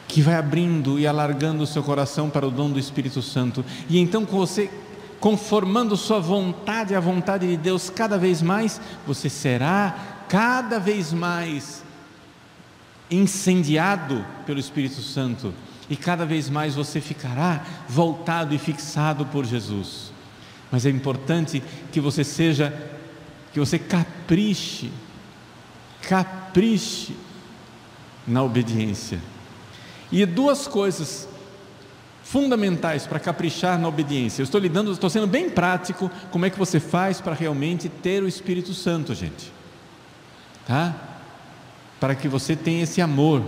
que 0.08 0.22
vai 0.22 0.36
abrindo 0.36 1.00
e 1.00 1.06
alargando 1.06 1.64
o 1.64 1.68
seu 1.68 1.84
coração 1.84 2.30
para 2.30 2.48
o 2.48 2.52
dom 2.52 2.72
do 2.72 2.80
Espírito 2.80 3.22
Santo. 3.22 3.64
E 3.88 4.00
então, 4.00 4.26
com 4.26 4.38
você 4.38 4.70
conformando 5.20 5.96
sua 5.98 6.20
vontade 6.20 6.96
à 6.96 7.00
vontade 7.00 7.48
de 7.48 7.58
Deus 7.58 7.90
cada 7.90 8.18
vez 8.18 8.42
mais, 8.42 8.80
você 9.06 9.30
será 9.30 9.96
cada 10.28 10.80
vez 10.80 11.12
mais 11.12 11.84
incendiado 13.12 14.26
pelo 14.46 14.60
Espírito 14.60 15.02
Santo 15.02 15.54
e 15.90 15.96
cada 15.96 16.26
vez 16.26 16.50
mais 16.50 16.76
você 16.76 17.02
ficará 17.02 17.64
voltado 17.88 18.54
e 18.54 18.58
fixado 18.58 19.26
por 19.26 19.46
Jesus. 19.46 20.12
Mas 20.72 20.86
é 20.86 20.90
importante 20.90 21.64
que 21.92 22.00
você 22.00 22.24
seja, 22.24 22.72
que 23.60 23.70
você 23.70 23.80
capriche, 23.80 24.92
capriche 26.02 27.16
na 28.26 28.44
obediência. 28.44 29.20
E 30.12 30.26
duas 30.26 30.68
coisas 30.68 31.28
fundamentais 32.24 33.06
para 33.06 33.20
caprichar 33.20 33.78
na 33.80 33.88
obediência. 33.88 34.42
Eu 34.42 34.46
estou 34.46 34.62
lhe 34.62 34.70
dando, 34.70 34.92
estou 34.92 35.10
sendo 35.10 35.28
bem 35.28 35.50
prático, 35.50 36.10
como 36.32 36.46
é 36.46 36.50
que 36.50 36.58
você 36.58 36.80
faz 36.80 37.20
para 37.20 37.34
realmente 37.34 37.90
ter 37.90 38.24
o 38.24 38.28
Espírito 38.28 38.74
Santo, 38.74 39.14
gente. 39.14 39.52
Tá? 40.66 40.96
Para 42.00 42.16
que 42.16 42.28
você 42.28 42.56
tenha 42.56 42.84
esse 42.84 43.02
amor. 43.02 43.44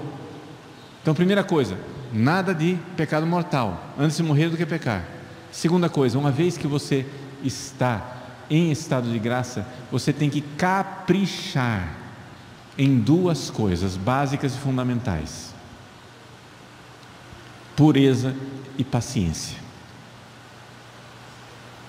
Então, 1.01 1.13
primeira 1.13 1.43
coisa, 1.43 1.77
nada 2.11 2.53
de 2.53 2.77
pecado 2.97 3.25
mortal, 3.25 3.93
antes 3.97 4.17
de 4.17 4.23
morrer 4.23 4.49
do 4.49 4.57
que 4.57 4.65
pecar. 4.65 5.05
Segunda 5.51 5.89
coisa, 5.89 6.17
uma 6.17 6.31
vez 6.31 6.57
que 6.57 6.67
você 6.67 7.05
está 7.43 8.20
em 8.51 8.69
estado 8.69 9.09
de 9.09 9.17
graça, 9.17 9.65
você 9.89 10.11
tem 10.11 10.29
que 10.29 10.41
caprichar 10.41 11.97
em 12.77 12.99
duas 12.99 13.49
coisas 13.49 13.95
básicas 13.95 14.53
e 14.53 14.57
fundamentais: 14.57 15.55
pureza 17.77 18.35
e 18.77 18.83
paciência. 18.83 19.57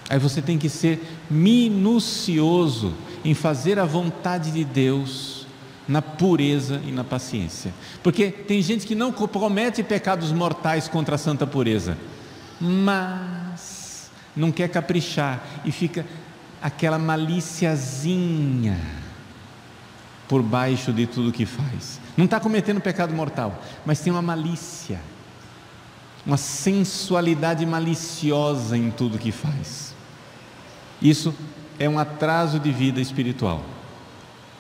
Aí 0.09 0.19
você 0.19 0.41
tem 0.41 0.57
que 0.57 0.69
ser 0.69 1.03
minucioso 1.29 2.95
em 3.25 3.35
fazer 3.35 3.79
a 3.79 3.85
vontade 3.85 4.53
de 4.53 4.65
Deus 4.65 5.47
na 5.89 6.01
pureza 6.01 6.81
e 6.87 6.93
na 6.93 7.03
paciência. 7.03 7.75
Porque 8.03 8.31
tem 8.31 8.63
gente 8.63 8.87
que 8.87 8.95
não 8.95 9.11
comete 9.11 9.83
pecados 9.83 10.31
mortais 10.31 10.87
contra 10.87 11.17
a 11.17 11.19
santa 11.19 11.47
pureza, 11.47 11.99
mas 12.61 14.11
não 14.37 14.53
quer 14.53 14.69
caprichar 14.69 15.45
e 15.65 15.73
fica 15.73 16.07
aquela 16.63 16.99
maliciazinha 16.99 18.79
por 20.29 20.43
baixo 20.43 20.93
de 20.93 21.07
tudo 21.07 21.33
que 21.33 21.45
faz. 21.45 22.01
Não 22.17 22.25
está 22.27 22.39
cometendo 22.39 22.81
pecado 22.81 23.13
mortal, 23.13 23.61
mas 23.85 24.01
tem 24.01 24.13
uma 24.13 24.23
malícia 24.23 25.01
uma 26.25 26.37
sensualidade 26.37 27.67
maliciosa 27.67 28.77
em 28.77 28.91
tudo 28.91 29.19
que 29.19 29.33
faz. 29.33 29.95
Isso 31.01 31.35
é 31.79 31.89
um 31.89 31.99
atraso 31.99 32.61
de 32.61 32.71
vida 32.71 33.01
espiritual. 33.01 33.65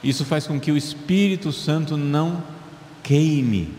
Isso 0.02 0.24
faz 0.24 0.46
com 0.46 0.58
que 0.58 0.72
o 0.72 0.76
Espírito 0.76 1.52
Santo 1.52 1.96
não 1.96 2.42
queime 3.02 3.72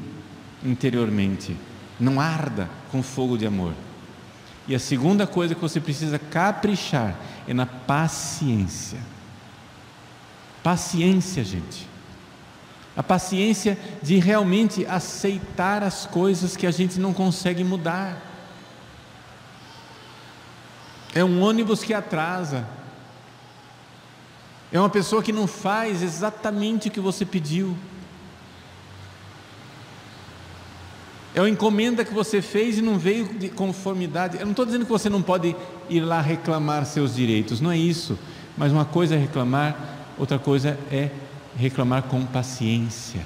interiormente, 0.64 1.58
não 2.00 2.22
arda 2.22 2.70
com 2.90 3.04
fogo 3.04 3.38
de 3.38 3.46
amor. 3.46 3.74
E 4.66 4.74
a 4.74 4.80
segunda 4.80 5.28
coisa 5.28 5.54
que 5.54 5.60
você 5.60 5.82
precisa 5.82 6.18
caprichar 6.18 7.20
é 7.48 7.54
na 7.54 7.66
paciência. 7.66 9.00
Paciência, 10.62 11.44
gente 11.44 11.94
a 12.96 13.02
paciência 13.02 13.78
de 14.02 14.18
realmente 14.20 14.86
aceitar 14.86 15.84
as 15.84 16.06
coisas 16.06 16.56
que 16.56 16.68
a 16.68 16.72
gente 16.72 17.00
não 17.00 17.12
consegue 17.12 17.64
mudar. 17.64 18.22
É 21.16 21.24
um 21.24 21.42
ônibus 21.42 21.84
que 21.84 21.94
atrasa. 21.94 22.68
É 24.72 24.80
uma 24.80 24.90
pessoa 24.90 25.24
que 25.24 25.32
não 25.32 25.48
faz 25.48 26.04
exatamente 26.04 26.88
o 26.88 26.92
que 26.92 27.00
você 27.00 27.26
pediu. 27.26 27.76
É 31.36 31.42
uma 31.42 31.50
encomenda 31.50 32.06
que 32.06 32.14
você 32.14 32.42
fez 32.42 32.78
e 32.78 32.82
não 32.82 33.00
veio 33.00 33.26
de 33.26 33.50
conformidade. 33.50 34.38
Eu 34.38 34.46
não 34.46 34.52
estou 34.52 34.66
dizendo 34.66 34.86
que 34.86 34.92
você 34.92 35.10
não 35.10 35.22
pode 35.22 35.56
ir 35.90 36.00
lá 36.02 36.22
reclamar 36.22 36.86
seus 36.86 37.16
direitos, 37.16 37.60
não 37.60 37.72
é 37.72 37.78
isso. 37.78 38.18
Mas 38.56 38.72
uma 38.72 38.86
coisa 38.86 39.16
é 39.16 39.18
reclamar, 39.18 40.14
outra 40.18 40.38
coisa 40.38 40.78
é 40.92 41.10
reclamar 41.58 42.04
com 42.04 42.24
paciência. 42.24 43.26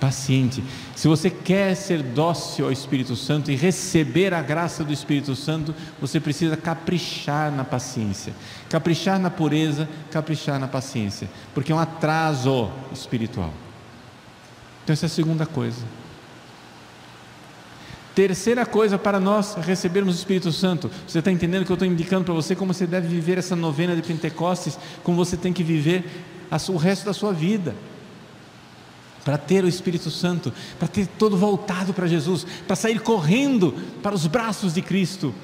Paciente. 0.00 0.62
Se 0.96 1.06
você 1.06 1.30
quer 1.30 1.76
ser 1.76 2.02
dócil 2.02 2.66
ao 2.66 2.72
Espírito 2.72 3.14
Santo 3.14 3.52
e 3.52 3.54
receber 3.54 4.34
a 4.34 4.42
graça 4.42 4.82
do 4.82 4.92
Espírito 4.92 5.36
Santo, 5.36 5.72
você 6.00 6.18
precisa 6.18 6.56
caprichar 6.56 7.52
na 7.52 7.62
paciência, 7.62 8.34
caprichar 8.68 9.20
na 9.20 9.30
pureza, 9.30 9.88
caprichar 10.10 10.58
na 10.58 10.66
paciência, 10.66 11.30
porque 11.54 11.70
é 11.70 11.74
um 11.74 11.78
atraso 11.78 12.68
espiritual. 12.92 13.54
Então, 14.84 14.92
essa 14.92 15.06
é 15.06 15.08
a 15.08 15.10
segunda 15.10 15.46
coisa. 15.46 15.82
Terceira 18.14 18.64
coisa 18.64 18.96
para 18.96 19.18
nós 19.18 19.56
recebermos 19.56 20.14
o 20.14 20.18
Espírito 20.18 20.52
Santo, 20.52 20.88
você 21.08 21.18
está 21.18 21.32
entendendo 21.32 21.64
que 21.64 21.72
eu 21.72 21.74
estou 21.74 21.88
indicando 21.88 22.24
para 22.24 22.34
você 22.34 22.54
como 22.54 22.72
você 22.72 22.86
deve 22.86 23.08
viver 23.08 23.38
essa 23.38 23.56
novena 23.56 23.96
de 23.96 24.02
Pentecostes, 24.02 24.78
como 25.02 25.16
você 25.16 25.36
tem 25.36 25.52
que 25.52 25.64
viver 25.64 26.04
o 26.68 26.76
resto 26.76 27.06
da 27.06 27.12
sua 27.12 27.32
vida, 27.32 27.74
para 29.24 29.36
ter 29.36 29.64
o 29.64 29.68
Espírito 29.68 30.10
Santo, 30.10 30.52
para 30.78 30.86
ter 30.86 31.08
todo 31.08 31.36
voltado 31.36 31.92
para 31.92 32.06
Jesus, 32.06 32.46
para 32.66 32.76
sair 32.76 33.00
correndo 33.00 33.72
para 34.00 34.14
os 34.14 34.28
braços 34.28 34.74
de 34.74 34.82
Cristo, 34.82 35.34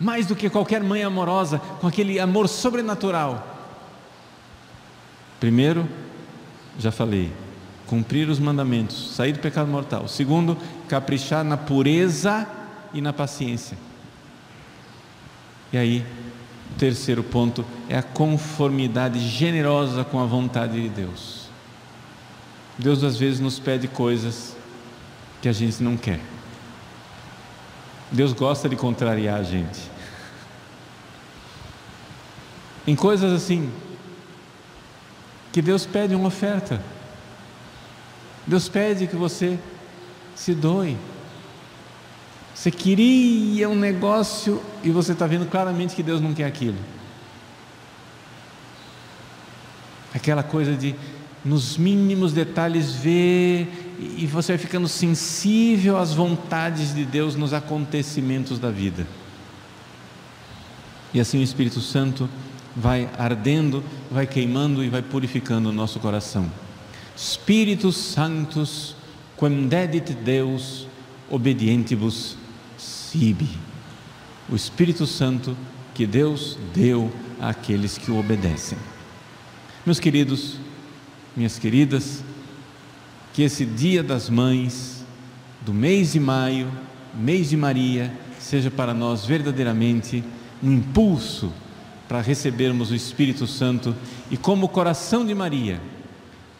mais 0.00 0.26
do 0.26 0.34
que 0.34 0.50
qualquer 0.50 0.82
mãe 0.82 1.04
amorosa, 1.04 1.60
com 1.80 1.86
aquele 1.86 2.18
amor 2.18 2.48
sobrenatural. 2.48 3.46
Primeiro, 5.38 5.86
já 6.80 6.90
falei, 6.90 7.30
cumprir 7.86 8.28
os 8.28 8.38
mandamentos, 8.38 9.14
sair 9.14 9.32
do 9.32 9.38
pecado 9.38 9.70
mortal. 9.70 10.08
Segundo, 10.08 10.56
caprichar 10.88 11.44
na 11.44 11.56
pureza 11.56 12.46
e 12.92 13.00
na 13.00 13.12
paciência. 13.12 13.76
E 15.72 15.78
aí, 15.78 16.04
o 16.72 16.78
terceiro 16.78 17.22
ponto 17.22 17.64
é 17.88 17.96
a 17.96 18.02
conformidade 18.02 19.18
generosa 19.20 20.04
com 20.04 20.20
a 20.20 20.24
vontade 20.24 20.80
de 20.80 20.88
Deus. 20.88 21.46
Deus 22.78 23.02
às 23.02 23.16
vezes 23.16 23.40
nos 23.40 23.58
pede 23.58 23.88
coisas 23.88 24.56
que 25.40 25.48
a 25.48 25.52
gente 25.52 25.82
não 25.82 25.96
quer. 25.96 26.20
Deus 28.10 28.32
gosta 28.32 28.68
de 28.68 28.76
contrariar 28.76 29.40
a 29.40 29.42
gente. 29.42 29.80
Em 32.86 32.94
coisas 32.94 33.32
assim, 33.32 33.72
que 35.52 35.60
Deus 35.60 35.86
pede 35.86 36.14
uma 36.14 36.28
oferta. 36.28 36.80
Deus 38.46 38.68
pede 38.68 39.06
que 39.06 39.16
você 39.16 39.58
se 40.34 40.54
doe. 40.54 40.96
Você 42.54 42.70
queria 42.70 43.68
um 43.68 43.74
negócio 43.74 44.62
e 44.82 44.90
você 44.90 45.12
está 45.12 45.26
vendo 45.26 45.46
claramente 45.50 45.94
que 45.94 46.02
Deus 46.02 46.20
não 46.20 46.32
quer 46.32 46.44
aquilo. 46.44 46.78
Aquela 50.14 50.42
coisa 50.42 50.74
de, 50.74 50.94
nos 51.44 51.76
mínimos 51.76 52.32
detalhes, 52.32 52.94
ver 52.94 53.68
e 53.98 54.26
você 54.26 54.52
vai 54.52 54.58
ficando 54.58 54.88
sensível 54.88 55.98
às 55.98 56.12
vontades 56.12 56.94
de 56.94 57.04
Deus 57.04 57.34
nos 57.34 57.52
acontecimentos 57.52 58.58
da 58.58 58.70
vida. 58.70 59.06
E 61.14 61.20
assim 61.20 61.38
o 61.38 61.42
Espírito 61.42 61.80
Santo 61.80 62.28
vai 62.74 63.08
ardendo, 63.18 63.82
vai 64.10 64.26
queimando 64.26 64.84
e 64.84 64.88
vai 64.88 65.02
purificando 65.02 65.70
o 65.70 65.72
nosso 65.72 65.98
coração. 65.98 66.50
Spiritus 67.16 67.96
Sanctus, 67.96 68.94
quem 69.38 69.66
dedit 69.66 70.12
Deus, 70.12 70.86
obedientibus 71.30 72.36
sibi. 72.76 73.48
O 74.48 74.54
Espírito 74.54 75.06
Santo 75.06 75.56
que 75.94 76.06
Deus 76.06 76.58
deu 76.74 77.10
àqueles 77.40 77.96
que 77.96 78.10
o 78.10 78.18
obedecem. 78.18 78.76
Meus 79.84 79.98
queridos, 79.98 80.56
minhas 81.34 81.58
queridas, 81.58 82.22
que 83.32 83.42
esse 83.42 83.64
Dia 83.64 84.02
das 84.02 84.28
Mães, 84.28 85.04
do 85.64 85.72
mês 85.72 86.12
de 86.12 86.20
maio, 86.20 86.70
mês 87.14 87.48
de 87.48 87.56
Maria, 87.56 88.12
seja 88.38 88.70
para 88.70 88.92
nós 88.92 89.24
verdadeiramente 89.24 90.22
um 90.62 90.72
impulso 90.72 91.52
para 92.06 92.20
recebermos 92.20 92.90
o 92.90 92.94
Espírito 92.94 93.46
Santo 93.46 93.94
e 94.30 94.36
como 94.36 94.66
o 94.66 94.68
coração 94.68 95.24
de 95.24 95.34
Maria, 95.34 95.80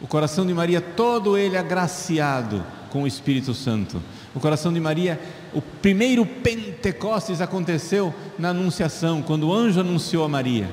o 0.01 0.07
coração 0.07 0.45
de 0.45 0.53
Maria 0.53 0.79
todo 0.79 1.37
ele 1.37 1.57
agraciado 1.57 2.63
com 2.89 3.03
o 3.03 3.07
Espírito 3.07 3.53
Santo. 3.53 4.01
O 4.33 4.39
coração 4.39 4.71
de 4.71 4.79
Maria, 4.79 5.19
o 5.53 5.61
primeiro 5.61 6.25
Pentecostes 6.25 7.41
aconteceu 7.41 8.13
na 8.37 8.49
Anunciação, 8.49 9.21
quando 9.21 9.47
o 9.47 9.53
anjo 9.53 9.79
anunciou 9.79 10.23
a 10.23 10.29
Maria 10.29 10.69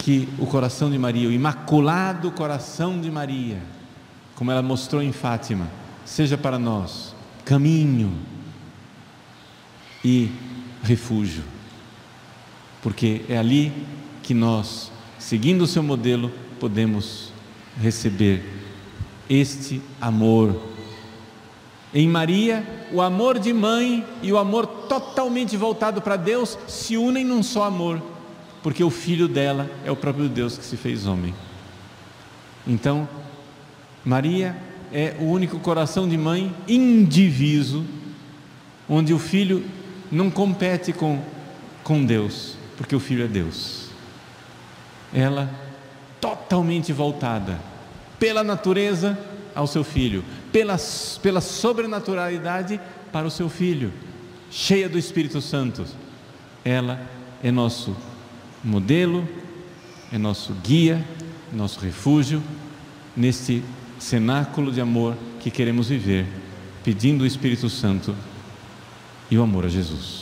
que 0.00 0.28
o 0.38 0.46
coração 0.46 0.90
de 0.90 0.98
Maria, 0.98 1.28
o 1.28 1.32
imaculado 1.32 2.30
coração 2.30 2.98
de 2.98 3.10
Maria, 3.10 3.58
como 4.34 4.50
ela 4.50 4.62
mostrou 4.62 5.02
em 5.02 5.12
Fátima, 5.12 5.68
seja 6.06 6.38
para 6.38 6.58
nós 6.58 7.14
caminho 7.44 8.12
e 10.02 10.30
refúgio, 10.82 11.44
porque 12.82 13.22
é 13.28 13.36
ali 13.36 13.86
que 14.22 14.32
nós, 14.32 14.90
seguindo 15.18 15.62
o 15.62 15.66
seu 15.66 15.82
modelo, 15.82 16.32
podemos 16.60 17.32
receber 17.80 18.44
este 19.28 19.80
amor. 20.00 20.60
Em 21.92 22.06
Maria, 22.06 22.64
o 22.92 23.00
amor 23.00 23.38
de 23.38 23.52
mãe 23.52 24.04
e 24.22 24.30
o 24.30 24.38
amor 24.38 24.66
totalmente 24.66 25.56
voltado 25.56 26.02
para 26.02 26.16
Deus 26.16 26.58
se 26.68 26.96
unem 26.96 27.24
num 27.24 27.42
só 27.42 27.64
amor, 27.64 28.00
porque 28.62 28.84
o 28.84 28.90
filho 28.90 29.26
dela 29.26 29.68
é 29.84 29.90
o 29.90 29.96
próprio 29.96 30.28
Deus 30.28 30.58
que 30.58 30.64
se 30.64 30.76
fez 30.76 31.06
homem. 31.06 31.34
Então, 32.66 33.08
Maria 34.04 34.56
é 34.92 35.16
o 35.18 35.24
único 35.24 35.58
coração 35.58 36.08
de 36.08 36.16
mãe 36.16 36.54
indiviso, 36.68 37.84
onde 38.88 39.14
o 39.14 39.18
filho 39.18 39.64
não 40.12 40.30
compete 40.30 40.92
com, 40.92 41.20
com 41.82 42.04
Deus, 42.04 42.56
porque 42.76 42.94
o 42.94 43.00
filho 43.00 43.24
é 43.24 43.28
Deus. 43.28 43.88
Ela 45.12 45.69
totalmente 46.20 46.92
voltada 46.92 47.58
pela 48.18 48.44
natureza 48.44 49.18
ao 49.54 49.66
seu 49.66 49.82
filho, 49.82 50.24
pela, 50.52 50.76
pela 51.22 51.40
sobrenaturalidade 51.40 52.80
para 53.12 53.26
o 53.26 53.30
seu 53.30 53.48
filho, 53.48 53.92
cheia 54.50 54.88
do 54.88 54.98
Espírito 54.98 55.40
Santo. 55.40 55.84
Ela 56.64 57.00
é 57.42 57.50
nosso 57.50 57.96
modelo, 58.62 59.26
é 60.12 60.18
nosso 60.18 60.52
guia, 60.62 61.04
nosso 61.52 61.80
refúgio 61.80 62.42
neste 63.16 63.62
cenáculo 63.98 64.70
de 64.70 64.80
amor 64.80 65.16
que 65.40 65.50
queremos 65.50 65.88
viver, 65.88 66.26
pedindo 66.84 67.24
o 67.24 67.26
Espírito 67.26 67.68
Santo 67.68 68.14
e 69.30 69.38
o 69.38 69.42
amor 69.42 69.64
a 69.64 69.68
Jesus. 69.68 70.19